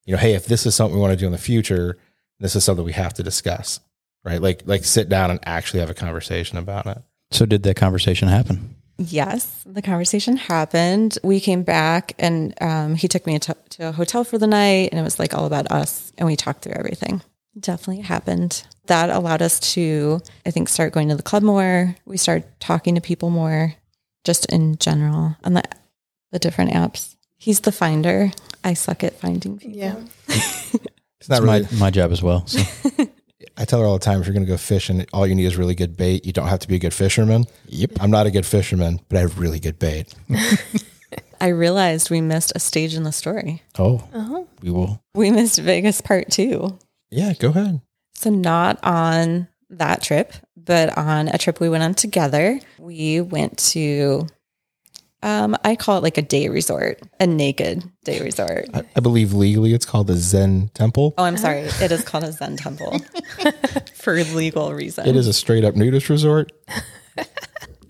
you 0.05 0.13
know, 0.13 0.19
hey, 0.19 0.35
if 0.35 0.45
this 0.45 0.65
is 0.65 0.75
something 0.75 0.95
we 0.95 1.01
want 1.01 1.13
to 1.13 1.19
do 1.19 1.25
in 1.25 1.31
the 1.31 1.37
future, 1.37 1.97
this 2.39 2.55
is 2.55 2.63
something 2.63 2.85
we 2.85 2.93
have 2.93 3.13
to 3.15 3.23
discuss, 3.23 3.79
right? 4.23 4.41
Like, 4.41 4.63
like 4.65 4.83
sit 4.83 5.09
down 5.09 5.31
and 5.31 5.39
actually 5.43 5.79
have 5.79 5.89
a 5.89 5.95
conversation 5.95 6.57
about 6.57 6.85
it. 6.85 7.01
so 7.31 7.45
did 7.45 7.63
that 7.63 7.75
conversation 7.75 8.27
happen? 8.27 8.75
Yes, 8.97 9.63
the 9.65 9.81
conversation 9.81 10.37
happened. 10.37 11.17
We 11.23 11.39
came 11.39 11.63
back 11.63 12.13
and 12.19 12.53
um, 12.61 12.95
he 12.95 13.07
took 13.07 13.25
me 13.25 13.39
to, 13.39 13.55
to 13.71 13.89
a 13.89 13.91
hotel 13.91 14.23
for 14.23 14.37
the 14.37 14.47
night 14.47 14.89
and 14.91 14.99
it 14.99 15.03
was 15.03 15.19
like 15.19 15.33
all 15.33 15.45
about 15.45 15.71
us 15.71 16.11
and 16.17 16.25
we 16.27 16.35
talked 16.35 16.63
through 16.63 16.73
everything. 16.73 17.21
Definitely 17.59 18.01
happened. 18.03 18.63
That 18.87 19.09
allowed 19.09 19.41
us 19.41 19.59
to, 19.73 20.21
I 20.45 20.51
think, 20.51 20.69
start 20.69 20.91
going 20.93 21.09
to 21.09 21.15
the 21.15 21.23
club 21.23 21.43
more. 21.43 21.95
We 22.05 22.17
started 22.17 22.45
talking 22.59 22.95
to 22.95 23.01
people 23.01 23.29
more, 23.29 23.75
just 24.23 24.45
in 24.51 24.77
general 24.77 25.37
on 25.43 25.53
the, 25.53 25.63
the 26.31 26.39
different 26.39 26.71
apps. 26.71 27.15
He's 27.37 27.59
the 27.59 27.71
finder. 27.71 28.31
I 28.63 28.73
suck 28.73 29.03
at 29.03 29.19
finding 29.19 29.57
people. 29.59 29.77
Yeah. 29.77 29.95
It's 30.27 31.29
not 31.29 31.37
It's 31.37 31.45
my 31.45 31.57
really. 31.59 31.67
my 31.77 31.89
job 31.91 32.11
as 32.11 32.21
well. 32.23 32.45
So 32.47 32.59
I 33.57 33.65
tell 33.65 33.79
her 33.79 33.85
all 33.85 33.93
the 33.93 34.03
time, 34.03 34.19
if 34.19 34.25
you're 34.25 34.33
going 34.33 34.45
to 34.45 34.51
go 34.51 34.57
fishing, 34.57 35.05
all 35.13 35.27
you 35.27 35.35
need 35.35 35.45
is 35.45 35.57
really 35.57 35.75
good 35.75 35.95
bait. 35.95 36.25
You 36.25 36.33
don't 36.33 36.47
have 36.47 36.59
to 36.59 36.67
be 36.67 36.75
a 36.75 36.79
good 36.79 36.93
fisherman. 36.93 37.45
Yep. 37.67 37.91
I'm 37.99 38.09
not 38.09 38.25
a 38.25 38.31
good 38.31 38.45
fisherman, 38.45 38.99
but 39.09 39.17
I 39.17 39.21
have 39.21 39.39
really 39.39 39.59
good 39.59 39.77
bait. 39.77 40.13
I 41.41 41.49
realized 41.49 42.09
we 42.09 42.21
missed 42.21 42.53
a 42.55 42.59
stage 42.59 42.95
in 42.95 43.03
the 43.03 43.11
story. 43.11 43.61
oh, 43.77 44.07
uh-huh. 44.13 44.43
we 44.61 44.71
will. 44.71 45.03
We 45.13 45.29
missed 45.29 45.59
Vegas 45.59 46.01
part 46.01 46.31
two. 46.31 46.79
Yeah, 47.11 47.33
go 47.33 47.49
ahead. 47.49 47.81
So, 48.15 48.29
not 48.29 48.79
on 48.83 49.49
that 49.69 50.01
trip, 50.01 50.33
but 50.55 50.97
on 50.97 51.27
a 51.27 51.37
trip 51.37 51.59
we 51.59 51.69
went 51.69 51.83
on 51.83 51.93
together. 51.93 52.59
We 52.79 53.21
went 53.21 53.57
to, 53.69 54.27
um, 55.23 55.55
I 55.63 55.75
call 55.75 55.97
it 55.97 56.03
like 56.03 56.17
a 56.17 56.21
day 56.21 56.49
resort, 56.49 57.01
a 57.19 57.25
naked 57.25 57.83
day 58.03 58.21
resort. 58.21 58.67
I, 58.73 58.83
I 58.95 58.99
believe 58.99 59.33
legally 59.33 59.73
it's 59.73 59.85
called 59.85 60.07
the 60.07 60.17
Zen 60.17 60.69
Temple. 60.73 61.13
Oh, 61.17 61.23
I'm 61.23 61.37
sorry. 61.37 61.61
It 61.61 61.91
is 61.91 62.03
called 62.03 62.25
a 62.25 62.31
Zen 62.31 62.57
temple 62.57 62.99
for 63.95 64.21
legal 64.25 64.73
reasons. 64.73 65.07
It 65.07 65.15
is 65.15 65.27
a 65.27 65.33
straight 65.33 65.63
up 65.63 65.75
nudist 65.75 66.09
resort. 66.09 66.51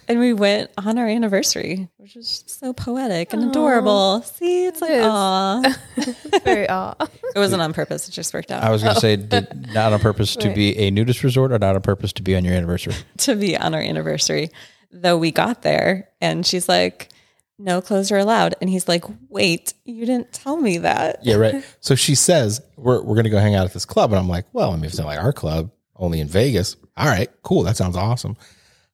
And 0.05 0.19
we 0.19 0.33
went 0.33 0.69
on 0.77 0.97
our 0.97 1.07
anniversary, 1.07 1.87
which 1.95 2.17
is 2.17 2.43
so 2.45 2.73
poetic 2.73 3.31
and 3.31 3.45
adorable. 3.45 4.21
See, 4.23 4.65
it's 4.65 4.81
like, 4.81 4.91
is. 4.91 5.05
aw. 5.05 5.61
Very 6.43 6.67
aw. 6.67 6.93
It 6.99 7.39
wasn't 7.39 7.61
on 7.61 7.71
purpose. 7.71 8.09
It 8.09 8.11
just 8.11 8.33
worked 8.33 8.51
out 8.51 8.63
I 8.63 8.69
was 8.69 8.83
going 8.83 8.95
to 8.95 8.99
say, 8.99 9.15
did, 9.15 9.73
not 9.73 9.93
on 9.93 10.01
purpose 10.01 10.35
to 10.35 10.53
be 10.53 10.77
a 10.77 10.91
nudist 10.91 11.23
resort, 11.23 11.53
or 11.53 11.59
not 11.59 11.75
on 11.75 11.81
purpose 11.81 12.11
to 12.13 12.21
be 12.21 12.35
on 12.35 12.43
your 12.43 12.53
anniversary. 12.53 12.95
to 13.19 13.35
be 13.35 13.55
on 13.55 13.73
our 13.73 13.79
anniversary. 13.79 14.51
Though 14.91 15.17
we 15.17 15.31
got 15.31 15.61
there 15.61 16.09
and 16.19 16.45
she's 16.45 16.67
like, 16.67 17.09
no 17.59 17.81
clothes 17.81 18.11
are 18.11 18.17
allowed. 18.17 18.55
And 18.61 18.69
he's 18.69 18.87
like, 18.87 19.03
wait, 19.29 19.73
you 19.85 20.05
didn't 20.05 20.33
tell 20.33 20.57
me 20.57 20.79
that. 20.79 21.19
Yeah, 21.23 21.35
right. 21.35 21.63
So 21.79 21.95
she 21.95 22.15
says, 22.15 22.61
We're, 22.77 23.01
we're 23.01 23.15
going 23.15 23.25
to 23.25 23.29
go 23.29 23.39
hang 23.39 23.55
out 23.55 23.65
at 23.65 23.73
this 23.73 23.85
club. 23.85 24.11
And 24.11 24.19
I'm 24.19 24.29
like, 24.29 24.45
Well, 24.53 24.71
I 24.71 24.75
mean, 24.75 24.85
it's 24.85 24.97
not 24.97 25.07
like 25.07 25.19
our 25.19 25.33
club, 25.33 25.71
only 25.95 26.19
in 26.19 26.27
Vegas. 26.27 26.75
All 26.95 27.07
right, 27.07 27.29
cool. 27.43 27.63
That 27.63 27.77
sounds 27.77 27.97
awesome. 27.97 28.37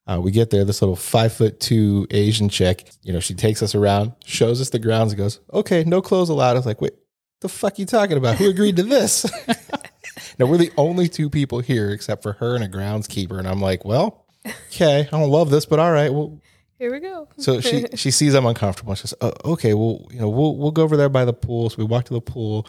Uh, 0.08 0.20
we 0.20 0.32
get 0.32 0.50
there, 0.50 0.66
this 0.66 0.82
little 0.82 0.96
five 0.96 1.32
foot 1.32 1.60
two 1.60 2.08
Asian 2.10 2.50
chick, 2.50 2.90
you 3.04 3.14
know, 3.14 3.20
she 3.20 3.36
takes 3.36 3.62
us 3.62 3.76
around, 3.76 4.14
shows 4.26 4.60
us 4.60 4.72
the 4.72 4.80
grounds, 4.80 5.12
and 5.12 5.20
goes, 5.20 5.40
Okay, 5.54 5.84
no 5.84 6.02
clothes 6.02 6.30
allowed. 6.30 6.52
I 6.52 6.56
was 6.56 6.66
like, 6.66 6.82
Wait, 6.82 6.94
the 7.42 7.50
fuck 7.50 7.78
you 7.80 7.86
talking 7.86 8.18
about? 8.18 8.38
Who 8.38 8.50
agreed 8.50 8.78
to 8.78 8.84
this? 8.84 9.30
now, 10.40 10.48
we're 10.48 10.58
the 10.58 10.72
only 10.78 11.08
two 11.08 11.30
people 11.30 11.60
here 11.60 11.92
except 11.92 12.24
for 12.24 12.34
her 12.34 12.56
and 12.56 12.64
a 12.64 12.68
groundskeeper. 12.68 13.38
And 13.38 13.48
I'm 13.48 13.62
like, 13.62 13.86
Well, 13.86 14.26
okay, 14.68 15.02
I 15.02 15.12
don't 15.12 15.30
love 15.30 15.50
this, 15.52 15.66
but 15.66 15.80
all 15.80 15.92
right. 15.92 16.12
Well, 16.12 16.42
Here 16.80 16.92
we 16.94 17.02
go. 17.02 17.28
so 17.38 17.60
she 17.60 17.86
she 17.96 18.10
sees 18.10 18.34
I'm 18.34 18.46
uncomfortable. 18.46 18.96
She 18.96 19.02
says, 19.08 19.14
oh, 19.22 19.34
"Okay, 19.46 19.74
well, 19.74 20.08
you 20.12 20.20
know, 20.20 20.30
we'll 20.30 20.56
we'll 20.56 20.72
go 20.72 20.82
over 20.84 20.96
there 20.98 21.10
by 21.10 21.26
the 21.26 21.34
pool." 21.34 21.70
So 21.70 21.76
we 21.78 21.84
walk 21.84 22.06
to 22.06 22.14
the 22.14 22.22
pool, 22.22 22.66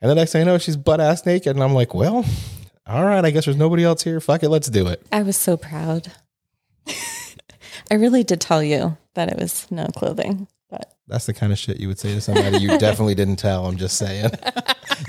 and 0.00 0.10
the 0.10 0.14
next 0.14 0.32
thing 0.32 0.42
I 0.42 0.44
know, 0.44 0.58
she's 0.58 0.76
butt 0.76 1.00
ass 1.00 1.24
naked, 1.24 1.56
and 1.56 1.64
I'm 1.64 1.72
like, 1.72 1.94
"Well, 1.94 2.24
all 2.86 3.04
right, 3.04 3.24
I 3.24 3.30
guess 3.30 3.46
there's 3.46 3.56
nobody 3.56 3.82
else 3.82 4.02
here. 4.02 4.20
Fuck 4.20 4.42
it, 4.42 4.50
let's 4.50 4.68
do 4.68 4.86
it." 4.88 5.04
I 5.10 5.22
was 5.22 5.36
so 5.38 5.56
proud. 5.56 6.12
I 7.90 7.94
really 7.94 8.24
did 8.24 8.40
tell 8.40 8.62
you 8.62 8.96
that 9.14 9.30
it 9.30 9.38
was 9.38 9.66
no 9.70 9.86
clothing, 9.86 10.48
but 10.70 10.92
That's 11.08 11.24
the 11.26 11.32
kind 11.32 11.50
of 11.52 11.58
shit 11.58 11.80
you 11.80 11.88
would 11.88 11.98
say 11.98 12.12
to 12.14 12.20
somebody 12.20 12.58
you 12.58 12.68
definitely 12.78 13.14
didn't 13.14 13.36
tell. 13.36 13.66
I'm 13.66 13.76
just 13.78 13.96
saying. 13.96 14.30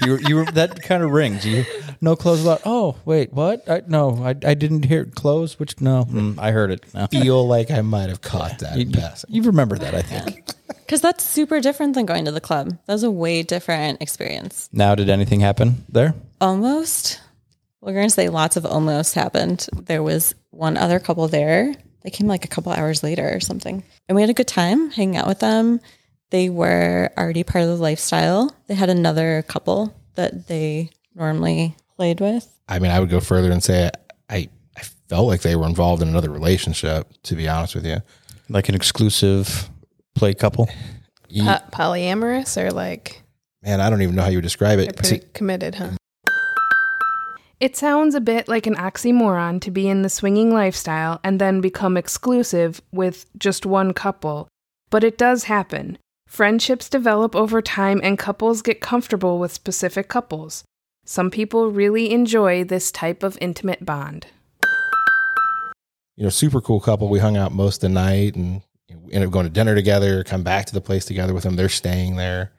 You 0.03 0.19
you 0.25 0.35
were, 0.37 0.45
that 0.45 0.81
kind 0.83 1.03
of 1.03 1.11
rings. 1.11 1.45
You 1.45 1.65
no 2.01 2.15
clothes 2.15 2.43
allowed. 2.43 2.61
Oh 2.65 2.95
wait, 3.05 3.33
what? 3.33 3.67
I, 3.69 3.83
no, 3.87 4.23
I, 4.23 4.29
I 4.29 4.53
didn't 4.53 4.85
hear 4.85 5.05
clothes. 5.05 5.59
Which 5.59 5.79
no, 5.81 6.05
mm, 6.05 6.37
I 6.39 6.51
heard 6.51 6.71
it. 6.71 6.85
No. 6.93 7.07
Feel 7.07 7.47
like 7.47 7.71
I 7.71 7.81
might 7.81 8.09
have 8.09 8.21
caught 8.21 8.59
that. 8.59 8.75
You, 8.77 8.83
in 8.83 8.91
passing. 8.91 9.33
you 9.33 9.43
remember 9.43 9.77
that, 9.77 9.93
I 9.93 10.01
think. 10.01 10.45
because 10.67 11.01
that's 11.01 11.23
super 11.23 11.59
different 11.59 11.95
than 11.95 12.05
going 12.05 12.25
to 12.25 12.31
the 12.31 12.41
club. 12.41 12.69
That 12.85 12.93
was 12.93 13.03
a 13.03 13.11
way 13.11 13.43
different 13.43 14.01
experience. 14.01 14.69
Now, 14.71 14.95
did 14.95 15.09
anything 15.09 15.41
happen 15.41 15.83
there? 15.89 16.15
Almost, 16.39 17.19
we're 17.81 17.93
going 17.93 18.07
to 18.07 18.13
say 18.13 18.29
lots 18.29 18.55
of 18.55 18.65
almost 18.65 19.13
happened. 19.13 19.67
There 19.73 20.01
was 20.01 20.33
one 20.51 20.77
other 20.77 20.99
couple 20.99 21.27
there. 21.27 21.73
They 22.03 22.09
came 22.09 22.27
like 22.27 22.45
a 22.45 22.47
couple 22.47 22.71
hours 22.71 23.03
later 23.03 23.29
or 23.35 23.41
something. 23.41 23.83
And 24.07 24.15
we 24.15 24.21
had 24.21 24.29
a 24.29 24.33
good 24.33 24.47
time 24.47 24.89
hanging 24.89 25.17
out 25.17 25.27
with 25.27 25.39
them. 25.39 25.81
They 26.29 26.49
were 26.49 27.09
already 27.17 27.43
part 27.43 27.63
of 27.63 27.69
the 27.69 27.75
lifestyle. 27.75 28.55
They 28.67 28.75
had 28.75 28.89
another 28.89 29.43
couple 29.43 29.93
that 30.15 30.47
they 30.47 30.91
normally 31.15 31.75
played 31.97 32.19
with. 32.21 32.47
I 32.69 32.79
mean, 32.79 32.91
I 32.91 32.99
would 32.99 33.09
go 33.09 33.19
further 33.19 33.51
and 33.51 33.63
say 33.63 33.89
I 34.29 34.49
I 34.77 34.81
felt 35.09 35.27
like 35.27 35.41
they 35.41 35.55
were 35.55 35.65
involved 35.67 36.01
in 36.01 36.07
another 36.07 36.29
relationship. 36.31 37.07
To 37.23 37.35
be 37.35 37.47
honest 37.47 37.75
with 37.75 37.85
you, 37.85 37.97
Like 38.49 38.69
an 38.69 38.75
exclusive 38.75 39.69
play 40.15 40.33
couple? 40.33 40.69
You- 41.29 41.43
Po- 41.43 41.59
polyamorous 41.71 42.55
or 42.61 42.71
like 42.71 43.23
man, 43.63 43.81
I 43.81 43.89
don't 43.89 44.01
even 44.01 44.15
know 44.15 44.21
how 44.21 44.29
you 44.29 44.37
would 44.37 44.43
describe 44.43 44.79
it. 44.79 44.95
pretty 44.95 45.19
To- 45.19 45.25
committed, 45.33 45.75
huh? 45.75 45.89
It 47.59 47.75
sounds 47.75 48.13
a 48.13 48.21
bit 48.21 48.47
like 48.47 48.67
an 48.67 48.75
oxymoron 48.75 49.59
to 49.61 49.71
be 49.71 49.87
in 49.89 50.03
the 50.03 50.09
swinging 50.09 50.53
lifestyle 50.53 51.19
and 51.23 51.41
then 51.41 51.59
become 51.59 51.97
exclusive 51.97 52.81
with 52.91 53.25
just 53.37 53.65
one 53.65 53.93
couple, 53.93 54.47
but 54.91 55.03
it 55.03 55.17
does 55.17 55.45
happen. 55.45 55.97
Friendships 56.27 56.87
develop 56.87 57.35
over 57.35 57.59
time 57.61 57.99
and 58.03 58.19
couples 58.19 58.61
get 58.61 58.79
comfortable 58.79 59.39
with 59.39 59.51
specific 59.51 60.07
couples. 60.07 60.63
Some 61.09 61.31
people 61.31 61.71
really 61.71 62.11
enjoy 62.11 62.65
this 62.65 62.91
type 62.91 63.23
of 63.23 63.37
intimate 63.39 63.85
bond. 63.85 64.27
you 66.17 66.23
know, 66.23 66.29
super 66.29 66.59
cool 66.59 66.81
couple. 66.81 67.07
We 67.07 67.19
hung 67.19 67.37
out 67.37 67.53
most 67.53 67.77
of 67.77 67.81
the 67.81 67.89
night 67.89 68.35
and 68.35 68.61
you 68.89 68.95
know, 68.95 69.01
we 69.05 69.13
ended 69.13 69.27
up 69.27 69.31
going 69.33 69.45
to 69.45 69.49
dinner 69.49 69.73
together, 69.73 70.25
come 70.25 70.43
back 70.43 70.65
to 70.65 70.73
the 70.73 70.81
place 70.81 71.05
together 71.05 71.33
with 71.33 71.43
them. 71.43 71.55
They're 71.55 71.69
staying 71.69 72.17
there. 72.17 72.51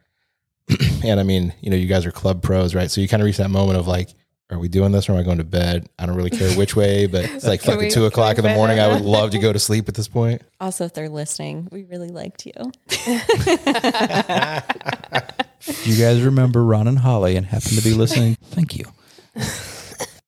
and 1.04 1.20
I 1.20 1.24
mean, 1.24 1.52
you 1.60 1.68
know, 1.68 1.76
you 1.76 1.86
guys 1.86 2.06
are 2.06 2.10
club 2.10 2.42
pros, 2.42 2.74
right? 2.74 2.90
So 2.90 3.02
you 3.02 3.08
kind 3.08 3.22
of 3.22 3.26
reach 3.26 3.36
that 3.36 3.50
moment 3.50 3.78
of 3.78 3.86
like, 3.86 4.08
are 4.50 4.58
we 4.58 4.68
doing 4.68 4.92
this 4.92 5.10
or 5.10 5.12
am 5.12 5.18
I 5.18 5.24
going 5.24 5.38
to 5.38 5.44
bed? 5.44 5.86
I 5.98 6.06
don't 6.06 6.16
really 6.16 6.30
care 6.30 6.50
which 6.56 6.74
way, 6.74 7.04
but 7.04 7.26
it's 7.26 7.46
like 7.46 7.60
Can 7.62 7.72
fucking 7.72 7.88
we- 7.88 7.90
two 7.90 8.06
o'clock 8.06 8.38
in 8.38 8.44
the 8.44 8.54
morning. 8.54 8.80
I 8.80 8.88
would 8.88 9.02
love 9.02 9.30
to 9.32 9.38
go 9.38 9.52
to 9.52 9.58
sleep 9.58 9.90
at 9.90 9.94
this 9.94 10.08
point. 10.08 10.40
Also, 10.58 10.86
if 10.86 10.94
they're 10.94 11.10
listening, 11.10 11.68
we 11.70 11.84
really 11.84 12.08
liked 12.08 12.46
you. 12.46 12.52
You 15.84 15.96
guys 15.96 16.22
remember 16.22 16.64
Ron 16.64 16.88
and 16.88 16.98
Holly 16.98 17.36
and 17.36 17.46
happen 17.46 17.70
to 17.70 17.82
be 17.82 17.94
listening? 17.94 18.36
Thank 18.44 18.76
you. 18.76 18.84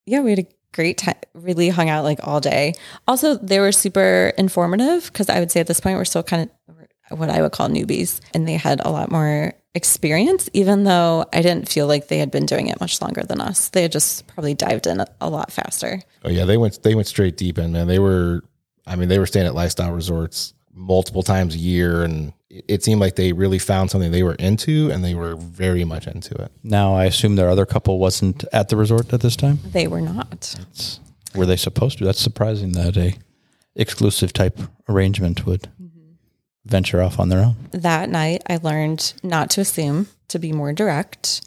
yeah, 0.06 0.20
we 0.20 0.30
had 0.30 0.40
a 0.40 0.46
great 0.72 0.98
time. 0.98 1.16
Really 1.34 1.68
hung 1.68 1.88
out 1.88 2.04
like 2.04 2.26
all 2.26 2.40
day. 2.40 2.74
Also, 3.06 3.36
they 3.36 3.60
were 3.60 3.72
super 3.72 4.32
informative 4.36 5.06
because 5.06 5.28
I 5.28 5.40
would 5.40 5.50
say 5.50 5.60
at 5.60 5.66
this 5.66 5.80
point 5.80 5.96
we're 5.96 6.04
still 6.04 6.22
kind 6.22 6.50
of 7.08 7.18
what 7.18 7.30
I 7.30 7.42
would 7.42 7.52
call 7.52 7.68
newbies, 7.68 8.20
and 8.34 8.46
they 8.46 8.54
had 8.54 8.80
a 8.84 8.90
lot 8.90 9.10
more 9.10 9.52
experience, 9.74 10.48
even 10.52 10.84
though 10.84 11.24
I 11.32 11.42
didn't 11.42 11.68
feel 11.68 11.86
like 11.86 12.08
they 12.08 12.18
had 12.18 12.30
been 12.30 12.46
doing 12.46 12.68
it 12.68 12.80
much 12.80 13.00
longer 13.00 13.22
than 13.22 13.40
us. 13.40 13.68
They 13.70 13.82
had 13.82 13.92
just 13.92 14.26
probably 14.26 14.54
dived 14.54 14.86
in 14.86 15.00
a, 15.00 15.06
a 15.20 15.28
lot 15.28 15.52
faster. 15.52 16.02
Oh 16.24 16.28
yeah, 16.28 16.44
they 16.44 16.56
went 16.56 16.82
they 16.82 16.94
went 16.94 17.08
straight 17.08 17.36
deep 17.36 17.58
in, 17.58 17.72
man. 17.72 17.86
They 17.86 17.98
were 17.98 18.42
I 18.86 18.96
mean, 18.96 19.08
they 19.08 19.18
were 19.18 19.26
staying 19.26 19.46
at 19.46 19.54
lifestyle 19.54 19.92
resorts 19.92 20.54
multiple 20.80 21.22
times 21.22 21.54
a 21.54 21.58
year 21.58 22.02
and 22.02 22.32
it 22.48 22.64
it 22.66 22.82
seemed 22.82 23.00
like 23.00 23.14
they 23.16 23.32
really 23.32 23.58
found 23.58 23.90
something 23.90 24.10
they 24.10 24.22
were 24.22 24.34
into 24.34 24.90
and 24.90 25.04
they 25.04 25.14
were 25.14 25.36
very 25.36 25.84
much 25.84 26.06
into 26.06 26.34
it. 26.34 26.50
Now, 26.64 26.94
I 26.94 27.04
assume 27.04 27.36
their 27.36 27.48
other 27.48 27.66
couple 27.66 27.98
wasn't 27.98 28.44
at 28.52 28.68
the 28.68 28.76
resort 28.76 29.12
at 29.12 29.20
this 29.20 29.36
time. 29.36 29.60
They 29.64 29.86
were 29.86 30.00
not. 30.00 30.56
It's, 30.58 31.00
were 31.34 31.46
they 31.46 31.56
supposed 31.56 31.98
to? 31.98 32.04
That's 32.04 32.20
surprising 32.20 32.72
that 32.72 32.96
a 32.96 33.14
exclusive 33.76 34.32
type 34.32 34.58
arrangement 34.88 35.46
would 35.46 35.68
mm-hmm. 35.80 36.10
venture 36.64 37.00
off 37.00 37.20
on 37.20 37.28
their 37.28 37.40
own. 37.40 37.56
That 37.70 38.10
night, 38.10 38.42
I 38.48 38.58
learned 38.60 39.14
not 39.22 39.50
to 39.50 39.60
assume, 39.60 40.08
to 40.28 40.38
be 40.40 40.52
more 40.52 40.72
direct. 40.72 41.42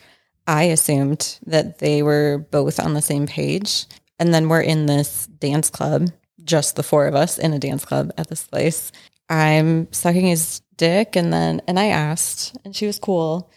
I 0.47 0.63
assumed 0.63 1.39
that 1.45 1.79
they 1.79 2.01
were 2.01 2.45
both 2.51 2.79
on 2.79 2.93
the 2.93 3.01
same 3.01 3.27
page. 3.27 3.85
And 4.19 4.33
then 4.33 4.47
we're 4.47 4.61
in 4.61 4.85
this 4.85 5.27
dance 5.27 5.69
club, 5.69 6.11
just 6.43 6.75
the 6.75 6.83
four 6.83 7.07
of 7.07 7.15
us 7.15 7.37
in 7.37 7.51
a 7.51 7.59
dance 7.59 7.83
club 7.83 8.11
at 8.17 8.29
this 8.29 8.45
place. 8.45 8.91
I'm 9.29 9.91
sucking 9.91 10.27
his 10.27 10.61
dick 10.77 11.15
and 11.15 11.31
then 11.31 11.61
and 11.67 11.79
I 11.79 11.87
asked 11.87 12.55
and 12.65 12.75
she 12.75 12.85
was 12.87 12.99
cool. 12.99 13.49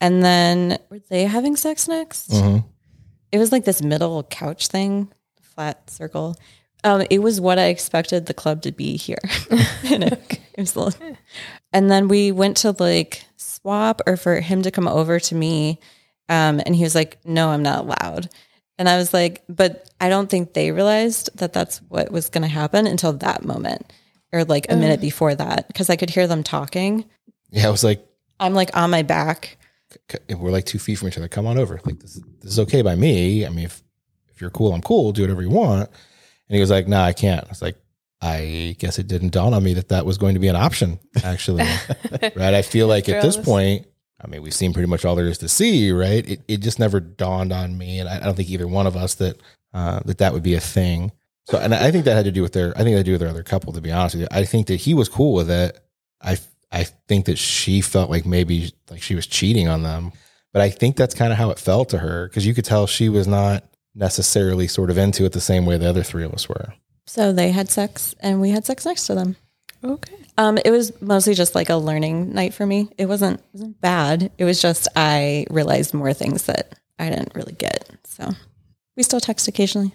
And 0.00 0.22
then 0.22 0.78
were 0.90 1.00
they 1.08 1.24
having 1.24 1.56
sex 1.56 1.88
next? 1.88 2.30
Mhm. 2.30 2.64
It 3.32 3.38
was 3.38 3.52
like 3.52 3.64
this 3.64 3.82
middle 3.82 4.22
couch 4.24 4.68
thing, 4.68 5.12
flat 5.40 5.88
circle. 5.90 6.36
Um, 6.84 7.04
it 7.08 7.20
was 7.20 7.40
what 7.40 7.58
I 7.58 7.66
expected 7.66 8.26
the 8.26 8.34
club 8.34 8.62
to 8.62 8.72
be 8.72 8.96
here. 8.96 9.18
and, 9.84 10.04
it, 10.04 10.40
it 10.54 10.76
little- 10.76 10.92
and 11.72 11.90
then 11.90 12.08
we 12.08 12.30
went 12.32 12.58
to 12.58 12.72
like 12.78 13.24
swap 13.36 14.02
or 14.06 14.16
for 14.16 14.40
him 14.40 14.62
to 14.62 14.70
come 14.70 14.86
over 14.86 15.18
to 15.18 15.34
me. 15.34 15.80
Um, 16.28 16.60
and 16.64 16.74
he 16.76 16.82
was 16.82 16.94
like, 16.94 17.18
no, 17.24 17.48
I'm 17.48 17.62
not 17.62 17.80
allowed. 17.84 18.28
And 18.78 18.88
I 18.88 18.96
was 18.96 19.14
like, 19.14 19.42
but 19.48 19.88
I 20.00 20.08
don't 20.08 20.28
think 20.28 20.52
they 20.52 20.72
realized 20.72 21.30
that 21.38 21.52
that's 21.52 21.78
what 21.88 22.10
was 22.10 22.28
going 22.28 22.42
to 22.42 22.48
happen 22.48 22.86
until 22.86 23.12
that 23.14 23.44
moment 23.44 23.90
or 24.34 24.44
like 24.44 24.66
a 24.70 24.76
minute 24.76 25.00
before 25.00 25.34
that. 25.34 25.72
Cause 25.74 25.88
I 25.90 25.96
could 25.96 26.10
hear 26.10 26.26
them 26.26 26.42
talking. 26.42 27.04
Yeah, 27.50 27.68
I 27.68 27.70
was 27.70 27.84
like 27.84 28.04
I'm 28.40 28.54
like 28.54 28.76
on 28.76 28.90
my 28.90 29.02
back. 29.02 29.56
c- 30.10 30.34
we're 30.34 30.50
like 30.50 30.64
two 30.66 30.78
feet 30.78 30.96
from 30.96 31.08
each 31.08 31.16
other. 31.18 31.28
Come 31.28 31.46
on 31.46 31.56
over. 31.58 31.80
Like 31.84 32.00
this, 32.00 32.16
is- 32.16 32.22
this 32.40 32.52
is 32.52 32.58
okay 32.60 32.82
by 32.82 32.94
me. 32.96 33.46
I 33.46 33.48
mean, 33.48 33.64
if 33.66 33.82
if 34.34 34.40
you're 34.40 34.50
cool, 34.50 34.72
I'm 34.74 34.82
cool. 34.82 35.12
Do 35.12 35.22
whatever 35.22 35.42
you 35.42 35.50
want. 35.50 35.88
And 36.48 36.54
he 36.56 36.60
was 36.60 36.70
like, 36.70 36.88
"Nah, 36.88 37.04
I 37.04 37.12
can't." 37.12 37.44
I 37.44 37.48
was 37.48 37.62
like, 37.62 37.76
"I 38.20 38.74
guess 38.78 38.98
it 38.98 39.06
didn't 39.06 39.30
dawn 39.32 39.54
on 39.54 39.62
me 39.62 39.74
that 39.74 39.88
that 39.90 40.04
was 40.04 40.18
going 40.18 40.34
to 40.34 40.40
be 40.40 40.48
an 40.48 40.56
option." 40.56 40.98
Actually, 41.22 41.62
right? 42.34 42.54
I 42.54 42.62
feel 42.62 42.86
like 42.88 43.08
at 43.08 43.22
this 43.22 43.36
Travis. 43.36 43.48
point, 43.48 43.86
I 44.22 44.26
mean, 44.26 44.42
we've 44.42 44.52
seen 44.52 44.72
pretty 44.72 44.88
much 44.88 45.04
all 45.04 45.14
there 45.14 45.26
is 45.28 45.38
to 45.38 45.48
see, 45.48 45.92
right? 45.92 46.28
It 46.28 46.40
it 46.48 46.56
just 46.58 46.78
never 46.80 46.98
dawned 47.00 47.52
on 47.52 47.78
me, 47.78 48.00
and 48.00 48.08
I, 48.08 48.16
I 48.16 48.20
don't 48.24 48.34
think 48.34 48.50
either 48.50 48.66
one 48.66 48.86
of 48.88 48.96
us 48.96 49.14
that 49.14 49.40
uh, 49.72 50.00
that 50.06 50.18
that 50.18 50.32
would 50.32 50.42
be 50.42 50.54
a 50.54 50.60
thing. 50.60 51.12
So, 51.46 51.58
and 51.58 51.74
I 51.74 51.90
think 51.90 52.06
that 52.06 52.14
had 52.14 52.24
to 52.24 52.32
do 52.32 52.42
with 52.42 52.52
their. 52.52 52.72
I 52.72 52.82
think 52.82 52.94
that 52.94 52.98
had 52.98 52.98
to 52.98 53.04
do 53.04 53.12
with 53.12 53.20
their 53.20 53.30
other 53.30 53.42
couple. 53.42 53.72
To 53.72 53.80
be 53.80 53.92
honest 53.92 54.14
with 54.14 54.22
you, 54.22 54.28
I 54.30 54.44
think 54.44 54.66
that 54.68 54.76
he 54.76 54.94
was 54.94 55.08
cool 55.08 55.34
with 55.34 55.50
it. 55.50 55.78
I 56.22 56.38
I 56.72 56.84
think 56.84 57.26
that 57.26 57.38
she 57.38 57.80
felt 57.80 58.10
like 58.10 58.26
maybe 58.26 58.72
like 58.90 59.02
she 59.02 59.14
was 59.14 59.26
cheating 59.26 59.68
on 59.68 59.82
them. 59.82 60.12
But 60.52 60.62
I 60.62 60.70
think 60.70 60.96
that's 60.96 61.14
kind 61.14 61.32
of 61.32 61.38
how 61.38 61.50
it 61.50 61.58
felt 61.58 61.88
to 61.90 61.98
her 61.98 62.28
because 62.28 62.46
you 62.46 62.54
could 62.54 62.64
tell 62.64 62.86
she 62.86 63.08
was 63.08 63.26
not 63.26 63.64
necessarily 63.94 64.68
sort 64.68 64.90
of 64.90 64.98
into 64.98 65.24
it 65.24 65.32
the 65.32 65.40
same 65.40 65.66
way 65.66 65.78
the 65.78 65.88
other 65.88 66.02
three 66.02 66.24
of 66.24 66.32
us 66.32 66.48
were. 66.48 66.74
So 67.06 67.32
they 67.32 67.50
had 67.50 67.70
sex 67.70 68.14
and 68.20 68.40
we 68.40 68.50
had 68.50 68.64
sex 68.64 68.86
next 68.86 69.06
to 69.06 69.14
them. 69.14 69.36
Okay. 69.82 70.14
Um, 70.38 70.58
it 70.64 70.70
was 70.70 71.00
mostly 71.00 71.34
just 71.34 71.54
like 71.54 71.70
a 71.70 71.76
learning 71.76 72.32
night 72.32 72.54
for 72.54 72.66
me. 72.66 72.88
It 72.98 73.06
wasn't, 73.06 73.40
it 73.40 73.46
wasn't 73.52 73.80
bad. 73.80 74.30
It 74.38 74.44
was 74.44 74.60
just 74.60 74.88
I 74.96 75.46
realized 75.50 75.92
more 75.92 76.12
things 76.12 76.44
that 76.44 76.78
I 76.98 77.10
didn't 77.10 77.34
really 77.34 77.52
get. 77.52 77.88
So 78.04 78.30
we 78.96 79.02
still 79.02 79.20
text 79.20 79.46
occasionally. 79.48 79.94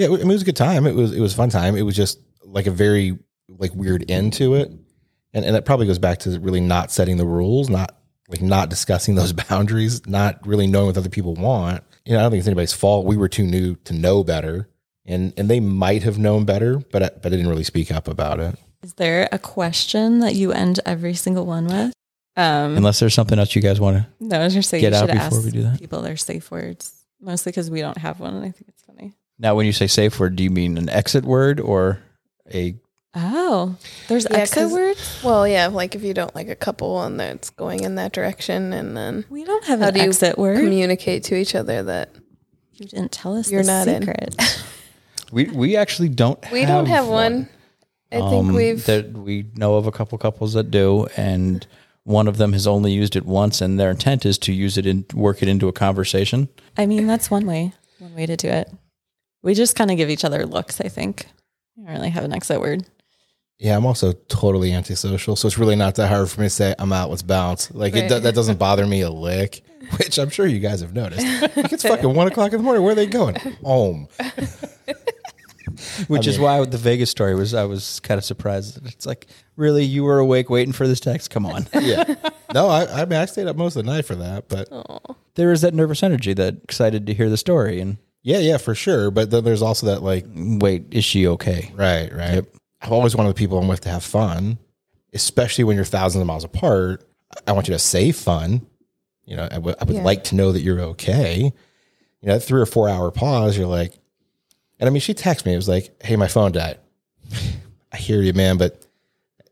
Yeah, 0.00 0.06
I 0.06 0.10
mean, 0.10 0.20
it 0.22 0.26
was 0.26 0.42
a 0.42 0.46
good 0.46 0.56
time. 0.56 0.86
It 0.86 0.94
was 0.94 1.12
it 1.12 1.20
was 1.20 1.34
a 1.34 1.36
fun 1.36 1.50
time. 1.50 1.76
It 1.76 1.82
was 1.82 1.94
just 1.94 2.18
like 2.42 2.66
a 2.66 2.70
very 2.70 3.18
like 3.48 3.74
weird 3.74 4.10
end 4.10 4.32
to 4.34 4.54
it, 4.54 4.70
and 5.34 5.44
and 5.44 5.54
that 5.54 5.64
probably 5.66 5.86
goes 5.86 5.98
back 5.98 6.20
to 6.20 6.40
really 6.40 6.60
not 6.60 6.90
setting 6.90 7.18
the 7.18 7.26
rules, 7.26 7.68
not 7.68 7.96
like 8.28 8.40
not 8.40 8.70
discussing 8.70 9.14
those 9.20 9.32
boundaries, 9.34 10.06
not 10.06 10.46
really 10.46 10.66
knowing 10.66 10.86
what 10.86 10.96
other 10.96 11.10
people 11.10 11.34
want. 11.34 11.84
You 12.06 12.14
know, 12.14 12.20
I 12.20 12.22
don't 12.22 12.30
think 12.30 12.38
it's 12.38 12.48
anybody's 12.48 12.72
fault. 12.72 13.04
We 13.04 13.18
were 13.18 13.28
too 13.28 13.44
new 13.44 13.74
to 13.84 13.92
know 13.92 14.24
better, 14.24 14.68
and 15.04 15.34
and 15.36 15.50
they 15.50 15.60
might 15.60 16.02
have 16.02 16.18
known 16.18 16.44
better, 16.46 16.78
but 16.78 17.02
I, 17.02 17.10
but 17.22 17.26
I 17.26 17.36
didn't 17.36 17.48
really 17.48 17.64
speak 17.64 17.92
up 17.92 18.08
about 18.08 18.40
it. 18.40 18.56
Is 18.82 18.94
there 18.94 19.28
a 19.30 19.38
question 19.38 20.20
that 20.20 20.34
you 20.34 20.52
end 20.52 20.80
every 20.86 21.12
single 21.12 21.44
one 21.44 21.66
with? 21.66 21.92
Um, 22.36 22.76
Unless 22.78 23.00
there's 23.00 23.12
something 23.12 23.38
else 23.38 23.54
you 23.54 23.60
guys 23.60 23.78
want 23.78 23.98
to. 23.98 24.06
no, 24.18 24.40
I 24.40 24.44
was 24.44 24.54
just 24.54 24.70
saying 24.70 24.80
Get 24.80 24.92
you 24.92 24.98
out 24.98 25.00
should 25.10 25.12
before 25.12 25.38
ask 25.38 25.44
we 25.44 25.50
do 25.50 25.62
that. 25.64 25.78
people 25.78 26.00
their 26.00 26.16
safe 26.16 26.50
words, 26.50 26.94
mostly 27.20 27.52
because 27.52 27.70
we 27.70 27.80
don't 27.82 27.98
have 27.98 28.18
one, 28.18 28.34
and 28.34 28.44
I 28.44 28.50
think 28.50 28.68
it's 28.68 28.80
funny. 28.82 28.89
Now, 29.40 29.54
when 29.54 29.64
you 29.66 29.72
say 29.72 29.86
safe 29.86 30.20
word, 30.20 30.36
do 30.36 30.42
you 30.44 30.50
mean 30.50 30.76
an 30.76 30.88
exit 30.90 31.24
word 31.24 31.58
or 31.60 31.98
a? 32.52 32.74
Oh, 33.14 33.74
there's 34.08 34.26
Yeah, 34.30 34.36
exit 34.36 34.58
'cause- 34.64 34.72
words. 34.72 35.18
Well, 35.24 35.48
yeah, 35.48 35.66
like 35.68 35.94
if 35.96 36.02
you 36.04 36.12
don't 36.14 36.34
like 36.36 36.48
a 36.48 36.54
couple 36.54 37.02
and 37.02 37.18
that's 37.18 37.50
going 37.50 37.82
in 37.82 37.94
that 37.96 38.12
direction, 38.12 38.72
and 38.72 38.96
then 38.96 39.24
We 39.30 39.44
don't 39.44 39.64
have 39.64 39.80
How 39.80 39.88
an 39.88 39.94
do 39.94 40.00
you 40.00 40.06
exit 40.06 40.38
word. 40.38 40.58
communicate 40.58 41.24
to 41.24 41.34
each 41.36 41.54
other 41.54 41.82
that 41.84 42.10
you 42.74 42.86
didn't 42.86 43.10
tell 43.12 43.34
us 43.36 43.50
You're 43.50 43.62
the 43.62 43.66
not 43.66 43.88
in. 43.88 44.02
secret. 44.02 44.34
We 45.32 45.44
we 45.44 45.76
actually 45.76 46.08
don't. 46.08 46.38
we 46.50 46.64
don't 46.66 46.86
have 46.86 47.06
one. 47.06 47.48
I 48.10 48.16
think 48.16 48.48
Um, 48.48 48.52
we've 48.52 48.84
that 48.86 49.12
we 49.12 49.46
know 49.54 49.76
of 49.76 49.86
a 49.86 49.92
couple 49.92 50.18
couples 50.18 50.54
that 50.54 50.72
do, 50.72 51.06
and 51.16 51.64
one 52.02 52.26
of 52.26 52.36
them 52.36 52.52
has 52.52 52.66
only 52.66 52.90
used 52.92 53.14
it 53.14 53.24
once, 53.24 53.60
and 53.60 53.78
their 53.78 53.92
intent 53.92 54.26
is 54.26 54.38
to 54.38 54.52
use 54.52 54.76
it 54.76 54.86
and 54.86 55.04
work 55.12 55.40
it 55.40 55.48
into 55.48 55.68
a 55.68 55.72
conversation. 55.72 56.48
I 56.76 56.84
mean, 56.86 57.06
that's 57.06 57.30
one 57.30 57.46
way. 57.46 57.72
One 58.00 58.12
way 58.16 58.26
to 58.26 58.36
do 58.36 58.48
it. 58.48 58.72
We 59.42 59.54
just 59.54 59.76
kind 59.76 59.90
of 59.90 59.96
give 59.96 60.10
each 60.10 60.24
other 60.24 60.44
looks. 60.46 60.80
I 60.80 60.88
think. 60.88 61.26
We 61.76 61.84
don't 61.84 61.94
really 61.94 62.10
have 62.10 62.24
an 62.24 62.32
exit 62.32 62.60
word. 62.60 62.86
Yeah, 63.58 63.76
I'm 63.76 63.84
also 63.84 64.12
totally 64.28 64.72
antisocial, 64.72 65.36
so 65.36 65.46
it's 65.46 65.58
really 65.58 65.76
not 65.76 65.94
that 65.96 66.08
hard 66.08 66.30
for 66.30 66.40
me 66.40 66.46
to 66.46 66.50
say 66.50 66.74
I'm 66.78 66.92
out. 66.94 67.10
Let's 67.10 67.22
bounce. 67.22 67.70
Like 67.72 67.94
it, 67.94 68.10
Right. 68.10 68.22
that 68.22 68.34
doesn't 68.34 68.58
bother 68.58 68.86
me 68.86 69.02
a 69.02 69.10
lick, 69.10 69.62
which 69.98 70.18
I'm 70.18 70.30
sure 70.30 70.46
you 70.46 70.60
guys 70.60 70.80
have 70.80 70.94
noticed. 70.94 71.26
Like, 71.56 71.72
it's 71.72 71.82
fucking 71.82 72.14
one 72.14 72.26
o'clock 72.26 72.52
in 72.52 72.58
the 72.58 72.64
morning. 72.64 72.82
Where 72.82 72.92
are 72.92 72.94
they 72.96 73.06
going? 73.06 73.36
Home. 73.62 74.08
Which 76.08 76.26
is 76.26 76.38
why 76.38 76.64
the 76.64 76.76
Vegas 76.76 77.10
story 77.10 77.34
was 77.34 77.54
I 77.54 77.64
was 77.64 78.00
kind 78.00 78.18
of 78.18 78.24
surprised. 78.24 78.84
It's 78.86 79.06
like 79.06 79.28
really 79.56 79.84
you 79.84 80.02
were 80.04 80.18
awake 80.18 80.50
waiting 80.50 80.72
for 80.72 80.86
this 80.88 81.00
text. 81.00 81.30
Come 81.30 81.46
on, 81.46 81.66
Yeah. 81.74 82.14
No, 82.52 82.66
I, 82.68 83.02
I 83.02 83.04
mean 83.04 83.20
I 83.20 83.26
stayed 83.26 83.46
up 83.46 83.54
most 83.56 83.76
of 83.76 83.84
the 83.84 83.90
night 83.92 84.04
for 84.04 84.16
that, 84.16 84.48
but 84.48 84.68
there 85.36 85.52
is 85.52 85.60
that 85.60 85.72
nervous 85.72 86.02
energy 86.02 86.34
that 86.34 86.56
excited 86.64 87.06
to 87.06 87.14
hear 87.14 87.30
the 87.30 87.36
story 87.36 87.80
and 87.80 87.96
yeah, 88.22 88.38
yeah, 88.38 88.56
for 88.58 88.74
sure. 88.74 89.10
But 89.10 89.30
then 89.30 89.44
there's 89.44 89.62
also 89.62 89.86
that 89.86 90.02
like, 90.02 90.26
wait, 90.34 90.86
is 90.92 91.04
she 91.04 91.26
okay? 91.26 91.72
right, 91.74 92.12
right. 92.14 92.44
I've 92.82 92.92
always 92.92 93.14
wanted 93.14 93.30
the 93.30 93.34
people 93.34 93.58
I'm 93.58 93.68
with 93.68 93.80
to 93.82 93.88
have 93.90 94.02
fun, 94.02 94.58
especially 95.12 95.64
when 95.64 95.76
you're 95.76 95.84
thousands 95.84 96.20
of 96.22 96.26
miles 96.26 96.44
apart. 96.44 97.04
I 97.46 97.52
want 97.52 97.68
you 97.68 97.74
to 97.74 97.78
say 97.78 98.10
fun. 98.12 98.66
You 99.26 99.36
know, 99.36 99.48
I 99.50 99.58
would 99.58 99.76
I 99.80 99.84
would 99.84 99.96
Yeah. 99.96 100.02
like 100.02 100.24
to 100.24 100.34
know 100.34 100.50
that 100.52 100.60
you're 100.62 100.80
okay. 100.80 101.52
You 102.22 102.26
know, 102.26 102.34
that 102.34 102.40
three 102.40 102.60
or 102.60 102.66
four 102.66 102.88
hour 102.88 103.10
pause, 103.10 103.56
you're 103.56 103.66
like, 103.66 103.92
and 104.78 104.88
I 104.88 104.90
mean, 104.90 105.00
she 105.00 105.14
texted 105.14 105.44
me. 105.46 105.52
It 105.52 105.56
was 105.56 105.68
like, 105.68 106.02
"Hey, 106.02 106.16
my 106.16 106.26
phone 106.26 106.52
died." 106.52 106.78
I 107.92 107.96
hear 107.96 108.22
you, 108.22 108.32
man, 108.32 108.56
but 108.56 108.84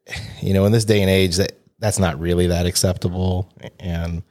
you 0.40 0.54
know, 0.54 0.64
in 0.64 0.72
this 0.72 0.84
day 0.86 1.00
and 1.02 1.10
age, 1.10 1.36
that 1.36 1.52
that's 1.78 1.98
not 1.98 2.18
really 2.18 2.46
that 2.48 2.66
acceptable. 2.66 3.52
And 3.78 4.22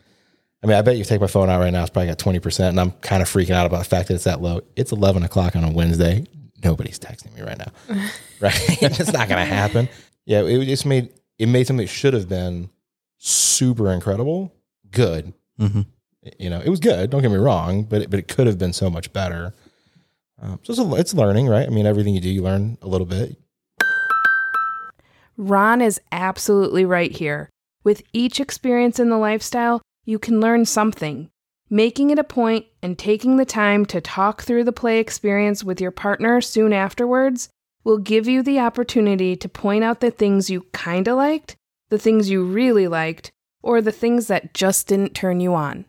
I 0.63 0.67
mean, 0.67 0.75
I 0.75 0.81
bet 0.81 0.97
you 0.97 1.03
take 1.03 1.21
my 1.21 1.27
phone 1.27 1.49
out 1.49 1.59
right 1.59 1.71
now, 1.71 1.81
it's 1.81 1.89
probably 1.91 2.07
got 2.07 2.17
twenty 2.19 2.39
percent, 2.39 2.69
and 2.69 2.79
I'm 2.79 2.91
kind 3.01 3.21
of 3.21 3.29
freaking 3.29 3.51
out 3.51 3.65
about 3.65 3.79
the 3.79 3.85
fact 3.85 4.07
that 4.07 4.15
it's 4.15 4.23
that 4.23 4.41
low. 4.41 4.61
It's 4.75 4.91
eleven 4.91 5.23
o'clock 5.23 5.55
on 5.55 5.63
a 5.63 5.71
Wednesday. 5.71 6.25
Nobody's 6.63 6.99
texting 6.99 7.35
me 7.35 7.41
right 7.41 7.57
now, 7.57 7.71
right? 8.39 8.53
it's 8.81 9.13
not 9.13 9.29
going 9.29 9.45
to 9.47 9.53
happen. 9.53 9.87
Yeah, 10.25 10.41
it 10.41 10.65
just 10.65 10.85
made 10.85 11.09
it 11.37 11.47
made 11.47 11.67
something 11.67 11.85
that 11.85 11.91
should 11.91 12.13
have 12.13 12.27
been 12.27 12.69
super 13.17 13.91
incredible 13.91 14.53
good. 14.91 15.33
Mhm. 15.59 15.85
You 16.39 16.49
know, 16.49 16.59
it 16.59 16.69
was 16.69 16.79
good. 16.79 17.09
Don't 17.09 17.21
get 17.21 17.31
me 17.31 17.37
wrong, 17.37 17.83
but 17.83 18.01
it, 18.03 18.09
but 18.09 18.19
it 18.19 18.27
could 18.27 18.47
have 18.47 18.57
been 18.57 18.73
so 18.73 18.89
much 18.89 19.13
better. 19.13 19.53
Um, 20.41 20.59
so 20.63 20.71
it's, 20.71 20.79
a, 20.79 20.95
it's 20.95 21.13
learning, 21.13 21.47
right? 21.47 21.65
I 21.65 21.69
mean, 21.69 21.85
everything 21.85 22.13
you 22.13 22.19
do, 22.21 22.29
you 22.29 22.41
learn 22.41 22.77
a 22.81 22.87
little 22.87 23.07
bit. 23.07 23.37
Ron 25.37 25.81
is 25.81 26.01
absolutely 26.11 26.85
right 26.85 27.11
here. 27.11 27.49
With 27.83 28.03
each 28.11 28.39
experience 28.39 28.99
in 28.99 29.09
the 29.09 29.17
lifestyle, 29.17 29.81
you 30.07 30.17
can 30.17 30.39
learn 30.39 30.63
something. 30.65 31.29
Making 31.69 32.11
it 32.11 32.17
a 32.17 32.23
point 32.23 32.65
and 32.81 32.97
taking 32.97 33.35
the 33.35 33.45
time 33.45 33.85
to 33.87 33.99
talk 33.99 34.41
through 34.41 34.63
the 34.63 34.71
play 34.71 34.99
experience 34.99 35.65
with 35.65 35.81
your 35.81 35.91
partner 35.91 36.39
soon 36.39 36.71
afterwards 36.71 37.49
will 37.83 37.97
give 37.97 38.25
you 38.25 38.41
the 38.41 38.57
opportunity 38.57 39.35
to 39.35 39.49
point 39.49 39.83
out 39.83 39.99
the 39.99 40.09
things 40.09 40.49
you 40.49 40.65
kinda 40.71 41.13
liked, 41.13 41.57
the 41.89 41.97
things 41.97 42.29
you 42.29 42.45
really 42.45 42.87
liked, 42.87 43.31
or 43.61 43.81
the 43.81 43.91
things 43.91 44.27
that 44.27 44.53
just 44.53 44.87
didn't 44.87 45.13
turn 45.13 45.41
you 45.41 45.53
on. 45.53 45.83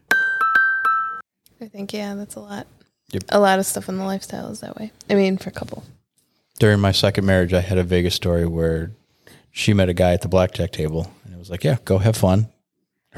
I 1.61 1.68
think, 1.68 1.92
yeah, 1.92 2.16
that's 2.16 2.35
a 2.35 2.40
lot. 2.40 2.66
Yep. 3.12 3.22
A 3.28 3.38
lot 3.38 3.61
of 3.61 3.66
stuff 3.66 3.88
in 3.88 3.98
the 3.98 4.04
lifestyle 4.04 4.50
is 4.50 4.59
that 4.61 4.76
way. 4.76 4.90
I 5.09 5.14
mean, 5.14 5.38
for 5.38 5.50
a 5.50 5.52
couple. 5.52 5.85
During 6.59 6.81
my 6.81 6.90
second 6.90 7.24
marriage, 7.24 7.54
I 7.54 7.61
had 7.61 7.78
a 7.78 7.85
Vegas 7.85 8.16
story 8.16 8.46
where 8.46 8.90
she 9.52 9.72
met 9.74 9.88
a 9.88 9.94
guy 9.94 10.12
at 10.12 10.22
the 10.22 10.28
blackjack 10.28 10.72
table, 10.72 11.12
and 11.24 11.33
it 11.33 11.38
was 11.38 11.50
like, 11.50 11.62
yeah, 11.62 11.76
go 11.85 11.98
have 11.98 12.16
fun, 12.16 12.48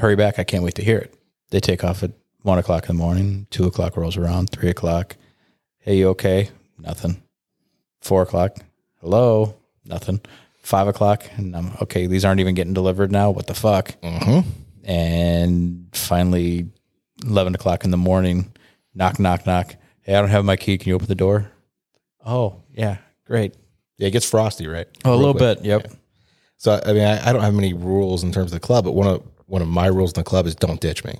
hurry 0.01 0.15
back. 0.15 0.39
I 0.39 0.43
can't 0.43 0.63
wait 0.63 0.75
to 0.75 0.83
hear 0.83 0.97
it. 0.97 1.13
They 1.51 1.59
take 1.59 1.83
off 1.83 2.03
at 2.03 2.11
one 2.41 2.57
o'clock 2.57 2.89
in 2.89 2.95
the 2.95 3.01
morning. 3.01 3.47
Two 3.51 3.65
o'clock 3.65 3.95
rolls 3.97 4.17
around. 4.17 4.49
Three 4.49 4.69
o'clock. 4.69 5.15
Hey, 5.79 5.97
you 5.97 6.09
okay? 6.09 6.49
Nothing. 6.77 7.21
Four 8.01 8.23
o'clock. 8.23 8.57
Hello. 8.99 9.55
Nothing. 9.85 10.21
Five 10.61 10.87
o'clock. 10.87 11.23
And 11.37 11.55
I'm 11.55 11.71
okay. 11.81 12.07
These 12.07 12.25
aren't 12.25 12.39
even 12.39 12.55
getting 12.55 12.73
delivered 12.73 13.11
now. 13.11 13.31
What 13.31 13.47
the 13.47 13.53
fuck? 13.53 13.99
Mm-hmm. 14.01 14.49
And 14.83 15.87
finally, 15.93 16.67
eleven 17.25 17.55
o'clock 17.55 17.83
in 17.85 17.91
the 17.91 17.97
morning. 17.97 18.51
Knock, 18.93 19.19
knock, 19.19 19.45
knock. 19.45 19.75
Hey, 20.01 20.15
I 20.15 20.19
don't 20.21 20.29
have 20.29 20.43
my 20.45 20.55
key. 20.55 20.77
Can 20.77 20.89
you 20.89 20.95
open 20.95 21.07
the 21.07 21.15
door? 21.15 21.51
Oh, 22.25 22.61
yeah, 22.73 22.97
great. 23.25 23.55
Yeah, 23.97 24.07
it 24.07 24.11
gets 24.11 24.29
frosty, 24.29 24.67
right? 24.67 24.87
Oh, 25.05 25.11
a 25.11 25.13
Real 25.13 25.19
little 25.19 25.33
quick. 25.35 25.59
bit. 25.59 25.65
Yep. 25.65 25.91
So 26.57 26.79
I 26.85 26.93
mean, 26.93 27.03
I, 27.03 27.29
I 27.29 27.33
don't 27.33 27.41
have 27.41 27.53
many 27.53 27.73
rules 27.73 28.23
in 28.23 28.31
terms 28.31 28.51
of 28.51 28.59
the 28.59 28.65
club, 28.65 28.83
but 28.85 28.91
one 28.93 29.07
of 29.07 29.23
one 29.51 29.61
of 29.61 29.67
my 29.67 29.87
rules 29.87 30.13
in 30.13 30.21
the 30.21 30.23
club 30.23 30.45
is 30.47 30.55
don't 30.55 30.79
ditch 30.79 31.03
me. 31.03 31.19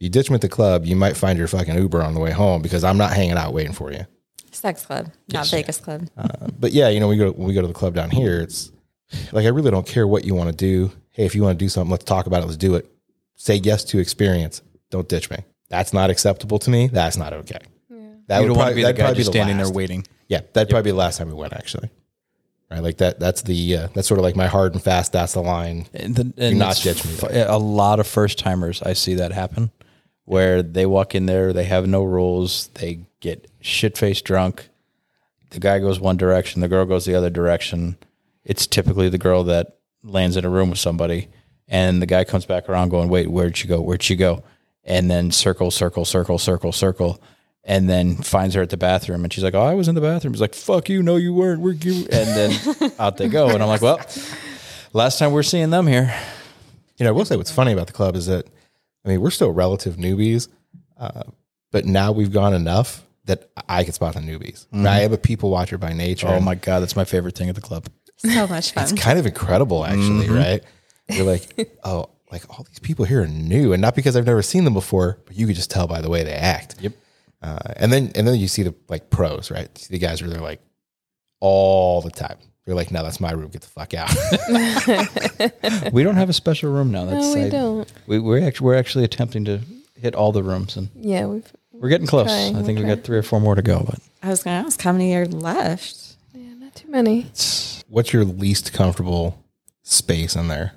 You 0.00 0.08
ditch 0.08 0.30
me 0.30 0.34
at 0.34 0.40
the 0.40 0.48
club, 0.48 0.84
you 0.84 0.96
might 0.96 1.16
find 1.16 1.38
your 1.38 1.46
fucking 1.46 1.76
Uber 1.76 2.02
on 2.02 2.12
the 2.12 2.18
way 2.18 2.32
home 2.32 2.60
because 2.60 2.82
I'm 2.82 2.98
not 2.98 3.12
hanging 3.12 3.36
out 3.36 3.54
waiting 3.54 3.72
for 3.72 3.92
you. 3.92 4.04
Sex 4.50 4.84
club, 4.84 5.12
not 5.32 5.48
Vegas 5.48 5.78
club. 5.78 6.08
Uh, 6.16 6.48
but 6.58 6.72
yeah, 6.72 6.88
you 6.88 6.98
know, 6.98 7.06
we 7.06 7.16
go 7.16 7.30
when 7.30 7.46
we 7.46 7.54
go 7.54 7.60
to 7.62 7.68
the 7.68 7.72
club 7.72 7.94
down 7.94 8.10
here. 8.10 8.40
It's 8.40 8.72
like 9.30 9.44
I 9.46 9.48
really 9.48 9.70
don't 9.70 9.86
care 9.86 10.08
what 10.08 10.24
you 10.24 10.34
want 10.34 10.50
to 10.50 10.56
do. 10.56 10.90
Hey, 11.10 11.24
if 11.24 11.36
you 11.36 11.42
want 11.44 11.56
to 11.56 11.64
do 11.64 11.68
something, 11.68 11.90
let's 11.90 12.04
talk 12.04 12.26
about 12.26 12.42
it. 12.42 12.46
Let's 12.46 12.56
do 12.56 12.74
it. 12.74 12.90
Say 13.36 13.56
yes 13.56 13.84
to 13.84 14.00
experience. 14.00 14.60
Don't 14.90 15.08
ditch 15.08 15.30
me. 15.30 15.38
That's 15.68 15.92
not 15.92 16.10
acceptable 16.10 16.58
to 16.58 16.70
me. 16.70 16.88
That's 16.88 17.16
not 17.16 17.32
okay. 17.32 17.58
That 18.26 18.40
you 18.42 18.48
don't 18.48 18.56
want 18.56 18.70
to 18.70 18.74
probably- 18.74 18.74
be 18.74 18.80
the 18.82 18.86
that'd 18.86 18.96
guy 18.96 19.02
probably 19.04 19.16
just 19.20 19.32
the 19.32 19.38
standing 19.38 19.56
there 19.58 19.70
waiting. 19.70 20.04
Yeah, 20.28 20.40
that'd 20.52 20.68
probably 20.68 20.88
be 20.88 20.90
the 20.92 20.96
last 20.96 21.18
time 21.18 21.28
we 21.28 21.34
went 21.34 21.52
actually. 21.52 21.90
Right, 22.74 22.82
like 22.82 22.96
that. 22.96 23.20
That's 23.20 23.42
the 23.42 23.76
uh, 23.76 23.88
that's 23.94 24.08
sort 24.08 24.18
of 24.18 24.24
like 24.24 24.34
my 24.34 24.48
hard 24.48 24.72
and 24.72 24.82
fast. 24.82 25.12
That's 25.12 25.32
the 25.32 25.42
line. 25.42 25.86
And, 25.94 26.16
the, 26.16 26.34
and 26.36 26.58
not 26.58 26.74
ditch 26.74 27.04
me 27.04 27.12
fu- 27.12 27.28
A 27.30 27.56
lot 27.56 28.00
of 28.00 28.06
first 28.08 28.36
timers, 28.36 28.82
I 28.82 28.94
see 28.94 29.14
that 29.14 29.30
happen, 29.30 29.70
where 30.24 30.60
they 30.60 30.84
walk 30.84 31.14
in 31.14 31.26
there, 31.26 31.52
they 31.52 31.64
have 31.64 31.86
no 31.86 32.02
rules, 32.02 32.66
they 32.74 33.04
get 33.20 33.48
shit 33.60 33.96
faced 33.96 34.24
drunk. 34.24 34.70
The 35.50 35.60
guy 35.60 35.78
goes 35.78 36.00
one 36.00 36.16
direction, 36.16 36.62
the 36.62 36.68
girl 36.68 36.84
goes 36.84 37.04
the 37.04 37.14
other 37.14 37.30
direction. 37.30 37.96
It's 38.44 38.66
typically 38.66 39.08
the 39.08 39.18
girl 39.18 39.44
that 39.44 39.76
lands 40.02 40.36
in 40.36 40.44
a 40.44 40.50
room 40.50 40.70
with 40.70 40.80
somebody, 40.80 41.28
and 41.68 42.02
the 42.02 42.06
guy 42.06 42.24
comes 42.24 42.44
back 42.44 42.68
around 42.68 42.88
going, 42.88 43.08
"Wait, 43.08 43.30
where'd 43.30 43.56
she 43.56 43.68
go? 43.68 43.80
Where'd 43.80 44.02
she 44.02 44.16
go?" 44.16 44.42
And 44.82 45.08
then 45.08 45.30
circle, 45.30 45.70
circle, 45.70 46.04
circle, 46.04 46.38
circle, 46.40 46.72
circle. 46.72 47.22
And 47.66 47.88
then 47.88 48.16
finds 48.16 48.54
her 48.56 48.60
at 48.62 48.68
the 48.68 48.76
bathroom, 48.76 49.24
and 49.24 49.32
she's 49.32 49.42
like, 49.42 49.54
"Oh, 49.54 49.62
I 49.62 49.72
was 49.72 49.88
in 49.88 49.94
the 49.94 50.02
bathroom." 50.02 50.34
He's 50.34 50.40
like, 50.42 50.54
"Fuck 50.54 50.90
you, 50.90 51.02
no, 51.02 51.16
you 51.16 51.32
weren't. 51.32 51.62
We're 51.62 51.72
you?" 51.72 52.06
And 52.12 52.28
then 52.36 52.92
out 52.98 53.16
they 53.16 53.28
go, 53.28 53.48
and 53.48 53.62
I'm 53.62 53.68
like, 53.68 53.80
"Well, 53.80 53.98
last 54.92 55.18
time 55.18 55.32
we're 55.32 55.42
seeing 55.42 55.70
them 55.70 55.86
here." 55.86 56.14
You 56.98 57.04
know, 57.04 57.10
I 57.10 57.12
will 57.12 57.24
say 57.24 57.36
what's 57.36 57.50
funny 57.50 57.72
about 57.72 57.86
the 57.86 57.92
club 57.94 58.16
is 58.16 58.26
that 58.26 58.46
I 59.04 59.08
mean 59.08 59.20
we're 59.20 59.30
still 59.30 59.50
relative 59.50 59.96
newbies, 59.96 60.48
uh, 60.98 61.22
but 61.72 61.86
now 61.86 62.12
we've 62.12 62.32
gone 62.32 62.52
enough 62.54 63.02
that 63.24 63.48
I 63.68 63.82
can 63.84 63.94
spot 63.94 64.12
the 64.14 64.20
newbies. 64.20 64.66
I 64.74 65.00
am 65.00 65.12
a 65.14 65.16
people 65.18 65.48
watcher 65.50 65.78
by 65.78 65.92
nature. 65.94 66.28
Oh 66.28 66.40
my 66.40 66.54
god, 66.56 66.80
that's 66.80 66.96
my 66.96 67.04
favorite 67.04 67.34
thing 67.34 67.48
at 67.48 67.54
the 67.54 67.60
club. 67.62 67.86
So 68.18 68.46
much 68.46 68.72
fun. 68.72 68.84
it's 68.84 68.92
kind 68.92 69.18
of 69.18 69.26
incredible 69.26 69.84
actually 69.84 70.26
Mm-hmm. 70.26 70.34
right 70.36 70.62
you're 71.10 71.26
like 71.26 71.70
oh 71.84 72.08
like 72.30 72.48
all 72.48 72.64
these 72.64 72.78
people 72.78 73.04
here 73.04 73.22
are 73.22 73.26
new 73.26 73.72
and 73.74 73.82
not 73.82 73.94
because 73.96 74.16
i've 74.16 74.24
never 74.24 74.40
seen 74.40 74.64
them 74.64 74.72
before 74.72 75.18
but 75.26 75.36
you 75.36 75.46
could 75.48 75.56
just 75.56 75.70
tell 75.70 75.86
by 75.88 76.00
the 76.00 76.08
way 76.08 76.22
they 76.22 76.32
act 76.32 76.76
Yep. 76.80 76.92
Uh, 77.44 77.58
and 77.76 77.92
then 77.92 78.10
and 78.14 78.26
then 78.26 78.34
you 78.40 78.48
see 78.48 78.62
the 78.62 78.74
like 78.88 79.10
pros 79.10 79.50
right 79.50 79.76
see 79.78 79.92
the 79.92 79.98
guys 79.98 80.20
where 80.22 80.30
they're 80.30 80.40
like 80.40 80.60
all 81.40 82.00
the 82.00 82.10
time 82.10 82.38
you're 82.66 82.74
like 82.74 82.90
no 82.90 83.02
that's 83.02 83.20
my 83.20 83.30
room 83.32 83.48
get 83.50 83.60
the 83.60 83.68
fuck 83.68 83.92
out 83.94 84.10
We 85.92 86.02
don't 86.02 86.16
have 86.16 86.28
a 86.30 86.32
special 86.32 86.72
room 86.72 86.90
now. 86.90 87.04
That's 87.04 87.26
No, 87.26 87.34
we 87.34 87.46
I- 87.46 87.48
don't. 87.50 87.92
We, 88.06 88.18
we're 88.18 88.46
actually 88.46 88.64
we're 88.66 88.74
actually 88.76 89.04
attempting 89.04 89.44
to 89.46 89.60
hit 89.96 90.14
all 90.14 90.32
the 90.32 90.42
rooms, 90.42 90.76
and 90.76 90.88
Yeah, 90.96 91.26
we've 91.26 91.50
we're 91.72 91.88
getting 91.88 92.06
close. 92.06 92.26
trying, 92.26 92.56
I 92.56 92.62
think 92.62 92.78
we're 92.78 92.84
we 92.86 92.94
got 92.94 93.04
three 93.04 93.18
or 93.18 93.22
four 93.22 93.40
more 93.40 93.54
to 93.54 93.62
go. 93.62 93.82
But 93.84 93.98
I 94.22 94.28
was 94.28 94.42
going 94.42 94.60
to 94.60 94.66
ask 94.66 94.80
how 94.80 94.92
many 94.92 95.14
are 95.14 95.26
left. 95.26 96.16
yeah, 96.34 96.54
not 96.54 96.74
too 96.74 96.90
many. 96.90 97.26
what's 97.88 98.12
your 98.12 98.24
least 98.24 98.72
comfortable 98.72 99.38
space 99.82 100.34
in 100.34 100.48
there 100.48 100.72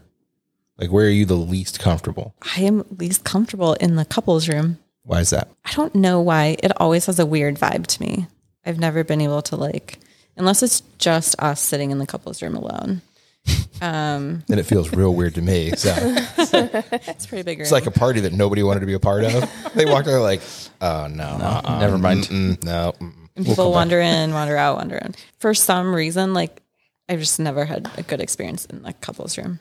like 0.77 0.91
where 0.91 1.06
are 1.08 1.10
you 1.10 1.25
the 1.25 1.34
least 1.36 1.80
comfortable 1.80 2.36
I 2.58 2.62
am 2.62 2.84
least 2.99 3.23
comfortable 3.23 3.73
in 3.75 3.95
the 3.95 4.03
couples 4.06 4.49
room. 4.49 4.80
Why 5.08 5.22
is 5.22 5.32
that 5.32 5.50
I 5.65 5.72
don't 5.74 5.96
know 5.96 6.22
why. 6.22 6.58
It 6.62 6.72
always 6.80 7.06
has 7.08 7.17
a 7.17 7.26
weird 7.26 7.56
vibe 7.56 7.88
to 7.88 8.02
me. 8.02 8.28
I've 8.65 8.80
never 8.80 9.04
been 9.04 9.22
able 9.22 9.41
to 9.43 9.56
like, 9.56 9.98
unless 10.36 10.62
it's 10.62 10.82
just 11.00 11.36
us 11.39 11.60
sitting 11.62 11.91
in 11.91 11.98
the 12.00 12.06
couples 12.06 12.41
room 12.41 12.56
alone. 12.56 13.02
Um, 13.80 14.43
then 14.48 14.58
it 14.58 14.65
feels 14.65 14.91
real 14.91 15.13
weird 15.13 15.36
to 15.36 15.41
me 15.43 15.70
so 15.76 15.93
it's 16.00 17.28
pretty 17.28 17.43
big 17.43 17.60
room. 17.60 17.62
it's 17.62 17.72
like 17.72 17.86
a 17.86 17.91
party 17.91 18.22
that 18.22 18.34
nobody 18.34 18.63
wanted 18.63 18.80
to 18.80 18.88
be 18.88 18.96
a 18.96 19.00
part 19.00 19.24
of 19.24 19.50
they 19.76 19.86
walked 19.86 20.08
out 20.08 20.24
like 20.24 20.41
oh 20.82 21.06
no, 21.08 21.24
uh-uh, 21.24 21.80
never 21.80 22.00
mind. 22.00 22.24
mm-mm, 22.24 22.63
no 22.63 22.93
mm-mm. 23.00 23.13
And 23.36 23.46
people 23.46 23.72
wander 23.72 24.02
in, 24.02 24.34
wander 24.34 24.58
out, 24.58 24.78
wander 24.78 24.98
in. 24.98 25.13
For 25.38 25.54
some 25.54 25.93
reason, 25.93 26.34
like 26.34 26.63
I've 27.08 27.20
just 27.20 27.39
never 27.39 27.65
had 27.65 27.88
a 27.98 28.02
good 28.02 28.20
experience 28.20 28.65
in 28.65 28.82
the 28.82 28.93
couples 28.93 29.38
room. 29.38 29.60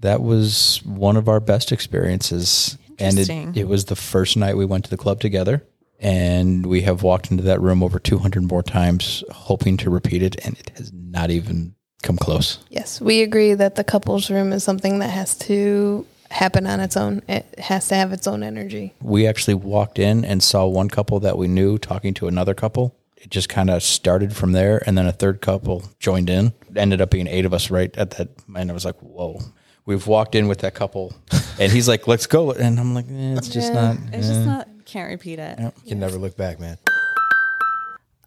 that 0.00 0.20
was 0.20 0.82
one 0.84 1.16
of 1.16 1.26
our 1.26 1.40
best 1.40 1.72
experiences, 1.72 2.76
and 2.98 3.18
it, 3.18 3.56
it 3.56 3.68
was 3.68 3.86
the 3.86 3.96
first 3.96 4.36
night 4.36 4.56
we 4.56 4.64
went 4.64 4.84
to 4.84 4.90
the 4.90 4.96
club 4.96 5.20
together. 5.20 5.62
And 6.00 6.66
we 6.66 6.82
have 6.82 7.02
walked 7.02 7.30
into 7.30 7.44
that 7.44 7.60
room 7.60 7.82
over 7.82 7.98
200 7.98 8.42
more 8.42 8.62
times, 8.62 9.24
hoping 9.30 9.76
to 9.78 9.90
repeat 9.90 10.22
it, 10.22 10.36
and 10.44 10.58
it 10.58 10.70
has 10.76 10.92
not 10.92 11.30
even 11.30 11.76
come 12.02 12.18
close. 12.18 12.58
Yes, 12.68 13.00
we 13.00 13.22
agree 13.22 13.54
that 13.54 13.76
the 13.76 13.84
couples 13.84 14.30
room 14.30 14.52
is 14.52 14.62
something 14.64 14.98
that 14.98 15.08
has 15.08 15.38
to 15.38 16.06
happen 16.30 16.66
on 16.66 16.80
its 16.80 16.96
own. 16.96 17.22
It 17.28 17.58
has 17.58 17.88
to 17.88 17.94
have 17.94 18.12
its 18.12 18.26
own 18.26 18.42
energy. 18.42 18.92
we 19.00 19.26
actually 19.26 19.54
walked 19.54 19.98
in 19.98 20.24
and 20.24 20.42
saw 20.42 20.66
one 20.66 20.88
couple 20.90 21.20
that 21.20 21.38
we 21.38 21.48
knew 21.48 21.78
talking 21.78 22.12
to 22.14 22.26
another 22.26 22.54
couple. 22.54 22.94
It 23.16 23.30
just 23.30 23.48
kind 23.48 23.70
of 23.70 23.82
started 23.82 24.36
from 24.36 24.52
there, 24.52 24.82
and 24.86 24.98
then 24.98 25.06
a 25.06 25.12
third 25.12 25.40
couple 25.40 25.84
joined 25.98 26.28
in. 26.28 26.48
It 26.68 26.76
ended 26.76 27.00
up 27.00 27.10
being 27.10 27.26
eight 27.28 27.46
of 27.46 27.54
us 27.54 27.70
right 27.70 27.96
at 27.96 28.10
that, 28.12 28.28
and 28.54 28.70
I 28.70 28.74
was 28.74 28.84
like, 28.84 29.00
"Whoa!" 29.00 29.40
We've 29.86 30.06
walked 30.06 30.34
in 30.34 30.48
with 30.48 30.60
that 30.60 30.74
couple, 30.74 31.14
and 31.60 31.70
he's 31.70 31.88
like, 31.88 32.08
"Let's 32.08 32.26
go," 32.26 32.52
and 32.52 32.80
I'm 32.80 32.94
like, 32.94 33.06
eh, 33.06 33.34
"It's 33.36 33.48
just 33.48 33.72
Yeah, 33.72 33.92
not." 33.92 33.96
It's 34.12 34.28
just 34.28 34.46
not, 34.46 34.68
can't 34.86 35.10
repeat 35.10 35.38
it. 35.38 35.58
you 35.58 35.72
can 35.88 36.00
never 36.00 36.16
look 36.16 36.36
back 36.36 36.60
man 36.60 36.78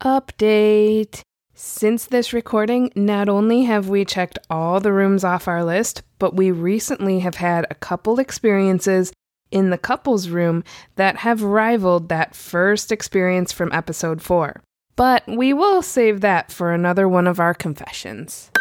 Update. 0.04 1.22
Since 1.56 2.06
this 2.06 2.34
recording, 2.34 2.91
not 2.96 3.28
only 3.30 3.63
have 3.63 3.89
we 3.89 4.06
checked 4.06 4.38
all 4.48 4.80
the 4.80 4.93
rooms 4.93 5.24
off 5.24 5.48
our 5.48 5.63
list, 5.63 6.04
but 6.20 6.36
we 6.36 6.52
recently 6.52 7.20
have 7.22 7.36
had 7.36 7.65
a 7.72 7.76
couple 7.76 8.20
experiences 8.20 9.12
in 9.50 9.72
the 9.72 9.78
couples 9.78 10.30
room 10.30 10.63
that 10.98 11.17
have 11.17 11.41
rivaled 11.41 12.10
that 12.10 12.36
first 12.36 12.91
experience 12.91 13.52
from 13.52 13.72
episode 13.74 14.22
4. 14.22 14.62
But 14.96 15.24
we 15.28 15.52
will 15.52 15.82
save 15.82 16.22
that 16.22 16.52
for 16.52 16.72
another 16.72 17.10
one 17.10 17.26
of 17.26 17.39
our 17.39 17.56
confessions. 17.56 18.52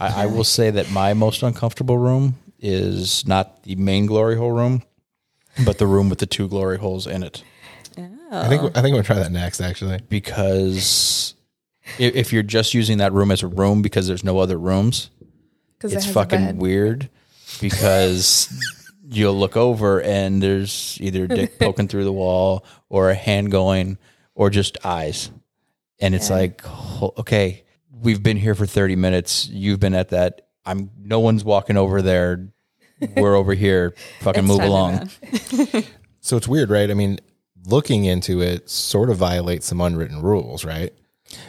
I, 0.00 0.22
I 0.22 0.26
will 0.26 0.44
say 0.44 0.70
that 0.70 0.90
my 0.90 1.12
most 1.14 1.42
uncomfortable 1.42 1.98
room 1.98 2.36
is 2.58 3.26
not 3.26 3.62
the 3.64 3.74
main 3.76 4.06
glory 4.06 4.36
hole 4.36 4.52
room, 4.52 4.82
but 5.64 5.78
the 5.78 5.86
room 5.86 6.08
with 6.08 6.18
the 6.18 6.26
two 6.26 6.48
glory 6.48 6.78
holes 6.78 7.06
in 7.06 7.22
it. 7.22 7.42
I 8.32 8.48
think 8.48 8.62
I 8.62 8.66
think 8.66 8.76
I'm 8.86 8.90
gonna 8.92 9.02
try 9.02 9.16
that 9.18 9.32
next. 9.32 9.60
Actually, 9.60 10.00
Because 10.08 11.34
i- 11.98 12.02
if 12.02 12.32
you're 12.32 12.42
just 12.44 12.74
using 12.74 12.98
that 12.98 13.12
room 13.12 13.30
as 13.30 13.42
a 13.42 13.46
room 13.48 13.82
because 13.82 14.06
there's 14.06 14.22
no 14.24 14.38
other 14.38 14.56
rooms, 14.58 15.10
Because 15.76 15.92
it's 15.92 16.06
fucking 16.14 16.38
weird 16.58 17.08
because 17.60 18.48
you'll 19.10 19.34
look 19.38 19.56
over 19.56 20.00
and 20.00 20.40
there's 20.42 20.96
either 21.00 21.26
dick 21.26 21.58
poking 21.58 21.88
through 21.88 22.04
the 22.04 22.12
wall 22.12 22.64
or 22.88 23.10
a 23.10 23.14
hand 23.14 23.50
going 23.50 23.98
or 24.34 24.48
just 24.50 24.78
eyes. 24.84 25.30
And 26.00 26.14
it's 26.14 26.30
like, 26.30 26.62
ho- 26.62 27.12
okay, 27.18 27.64
we've 28.00 28.22
been 28.22 28.36
here 28.36 28.54
for 28.54 28.66
30 28.66 28.96
minutes. 28.96 29.48
You've 29.48 29.80
been 29.80 29.94
at 29.94 30.10
that. 30.10 30.48
I'm 30.64 30.90
no 30.98 31.20
one's 31.20 31.44
walking 31.44 31.76
over 31.76 32.02
there. 32.02 32.48
We're 33.16 33.34
over 33.34 33.54
here. 33.54 33.94
Fucking 34.20 34.44
move 34.44 34.60
along. 34.60 35.08
so 36.20 36.36
it's 36.36 36.46
weird, 36.46 36.70
right? 36.70 36.90
I 36.90 36.94
mean, 36.94 37.18
looking 37.66 38.04
into 38.04 38.42
it 38.42 38.68
sort 38.68 39.10
of 39.10 39.16
violates 39.16 39.66
some 39.66 39.80
unwritten 39.80 40.20
rules, 40.20 40.64
right? 40.64 40.92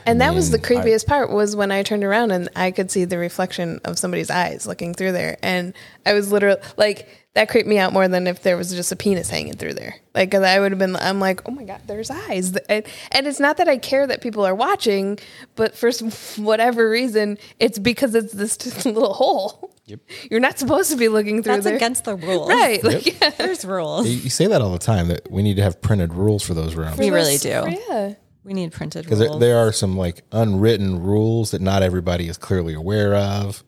And 0.05 0.21
that 0.21 0.33
was 0.33 0.51
the 0.51 0.59
creepiest 0.59 1.07
part 1.07 1.31
was 1.31 1.55
when 1.55 1.71
I 1.71 1.83
turned 1.83 2.03
around 2.03 2.31
and 2.31 2.49
I 2.55 2.71
could 2.71 2.91
see 2.91 3.05
the 3.05 3.17
reflection 3.17 3.79
of 3.83 3.97
somebody's 3.97 4.29
eyes 4.29 4.67
looking 4.67 4.93
through 4.93 5.13
there. 5.13 5.37
And 5.41 5.73
I 6.05 6.13
was 6.13 6.31
literally 6.31 6.61
like, 6.77 7.07
that 7.33 7.47
creeped 7.49 7.67
me 7.67 7.77
out 7.77 7.93
more 7.93 8.07
than 8.07 8.27
if 8.27 8.43
there 8.43 8.57
was 8.57 8.73
just 8.73 8.91
a 8.91 8.95
penis 8.95 9.29
hanging 9.29 9.53
through 9.53 9.73
there. 9.73 9.95
Like, 10.13 10.35
I 10.35 10.59
would 10.59 10.71
have 10.73 10.79
been, 10.79 10.95
I'm 10.97 11.19
like, 11.19 11.47
oh 11.47 11.51
my 11.51 11.63
God, 11.63 11.81
there's 11.87 12.11
eyes. 12.11 12.53
And, 12.67 12.85
and 13.11 13.25
it's 13.27 13.39
not 13.39 13.57
that 13.57 13.69
I 13.69 13.77
care 13.77 14.05
that 14.05 14.21
people 14.21 14.45
are 14.45 14.53
watching, 14.55 15.17
but 15.55 15.75
for 15.77 15.87
s- 15.87 16.37
whatever 16.37 16.89
reason, 16.89 17.37
it's 17.59 17.79
because 17.79 18.15
it's 18.15 18.33
this 18.33 18.85
little 18.85 19.13
hole. 19.13 19.73
Yep. 19.85 19.99
You're 20.29 20.39
not 20.41 20.59
supposed 20.59 20.91
to 20.91 20.97
be 20.97 21.07
looking 21.07 21.41
through 21.41 21.53
That's 21.53 21.63
there. 21.65 21.75
against 21.75 22.03
the 22.05 22.15
rules. 22.15 22.49
right. 22.49 22.83
Like, 22.83 23.19
yeah. 23.21 23.29
There's 23.31 23.63
rules. 23.65 24.07
You, 24.07 24.17
you 24.17 24.29
say 24.29 24.47
that 24.47 24.61
all 24.61 24.71
the 24.73 24.77
time 24.79 25.07
that 25.07 25.31
we 25.31 25.41
need 25.41 25.55
to 25.55 25.63
have 25.63 25.81
printed 25.81 26.13
rules 26.13 26.43
for 26.43 26.53
those 26.53 26.75
rooms. 26.75 26.97
We 26.97 27.09
really 27.11 27.37
those- 27.37 27.41
do. 27.41 27.77
Yeah. 27.89 28.13
We 28.43 28.53
need 28.53 28.71
printed 28.71 29.03
because 29.05 29.19
rules. 29.19 29.39
there, 29.39 29.49
there 29.55 29.57
are 29.67 29.71
some 29.71 29.95
like 29.97 30.23
unwritten 30.31 31.01
rules 31.01 31.51
that 31.51 31.61
not 31.61 31.83
everybody 31.83 32.27
is 32.27 32.37
clearly 32.37 32.73
aware 32.73 33.13
of. 33.15 33.63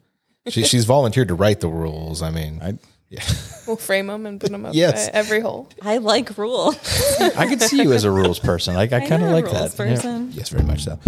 She, 0.47 0.63
she's 0.65 0.83
volunteered 0.85 1.27
to 1.29 1.35
write 1.35 1.59
the 1.61 1.67
rules. 1.69 2.21
I 2.23 2.29
mean, 2.31 2.59
I 2.61 2.73
We'll 3.65 3.77
frame 3.77 4.07
them 4.07 4.25
and 4.25 4.41
put 4.41 4.51
them 4.51 4.65
up 4.65 4.73
Yes. 4.75 5.09
every 5.13 5.39
hole. 5.39 5.69
I 5.81 5.97
like 5.99 6.37
rules. 6.37 6.75
I 7.37 7.47
could 7.47 7.61
see 7.61 7.81
you 7.81 7.93
as 7.93 8.03
a 8.03 8.11
rules 8.11 8.37
person. 8.37 8.75
Like 8.75 8.91
I 8.91 8.99
kind 9.07 9.23
of 9.23 9.31
like 9.31 9.45
rules 9.45 9.73
that. 9.75 10.03
Yeah. 10.03 10.25
yes, 10.31 10.49
very 10.49 10.65
much 10.65 10.83
so. 10.83 10.99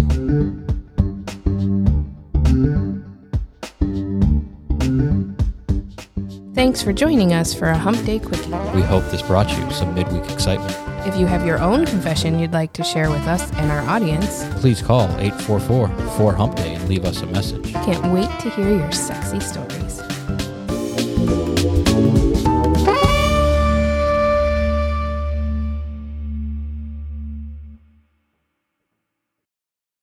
Thanks 6.54 6.82
for 6.82 6.92
joining 6.92 7.34
us 7.34 7.52
for 7.52 7.66
a 7.68 7.76
Hump 7.76 8.02
Day 8.06 8.18
Quickie. 8.18 8.50
We 8.74 8.80
hope 8.80 9.04
this 9.10 9.20
brought 9.22 9.50
you 9.56 9.70
some 9.70 9.94
midweek 9.94 10.28
excitement. 10.30 10.74
If 11.06 11.16
you 11.18 11.26
have 11.26 11.44
your 11.46 11.60
own 11.60 11.84
confession 11.84 12.38
you'd 12.38 12.52
like 12.52 12.72
to 12.74 12.82
share 12.82 13.10
with 13.10 13.26
us 13.26 13.52
and 13.52 13.70
our 13.70 13.82
audience, 13.82 14.44
Please 14.60 14.80
call 14.80 15.04
844 15.18 15.88
4 16.16 16.32
Hump 16.34 16.56
Day 16.56 16.74
and 16.74 16.88
leave 16.88 17.04
us 17.04 17.20
a 17.20 17.26
message. 17.26 17.72
can't 17.72 18.12
wait 18.12 18.30
to 18.40 18.50
hear 18.50 18.70
your 18.70 18.90
sexy 18.90 19.38
stories. 19.40 20.00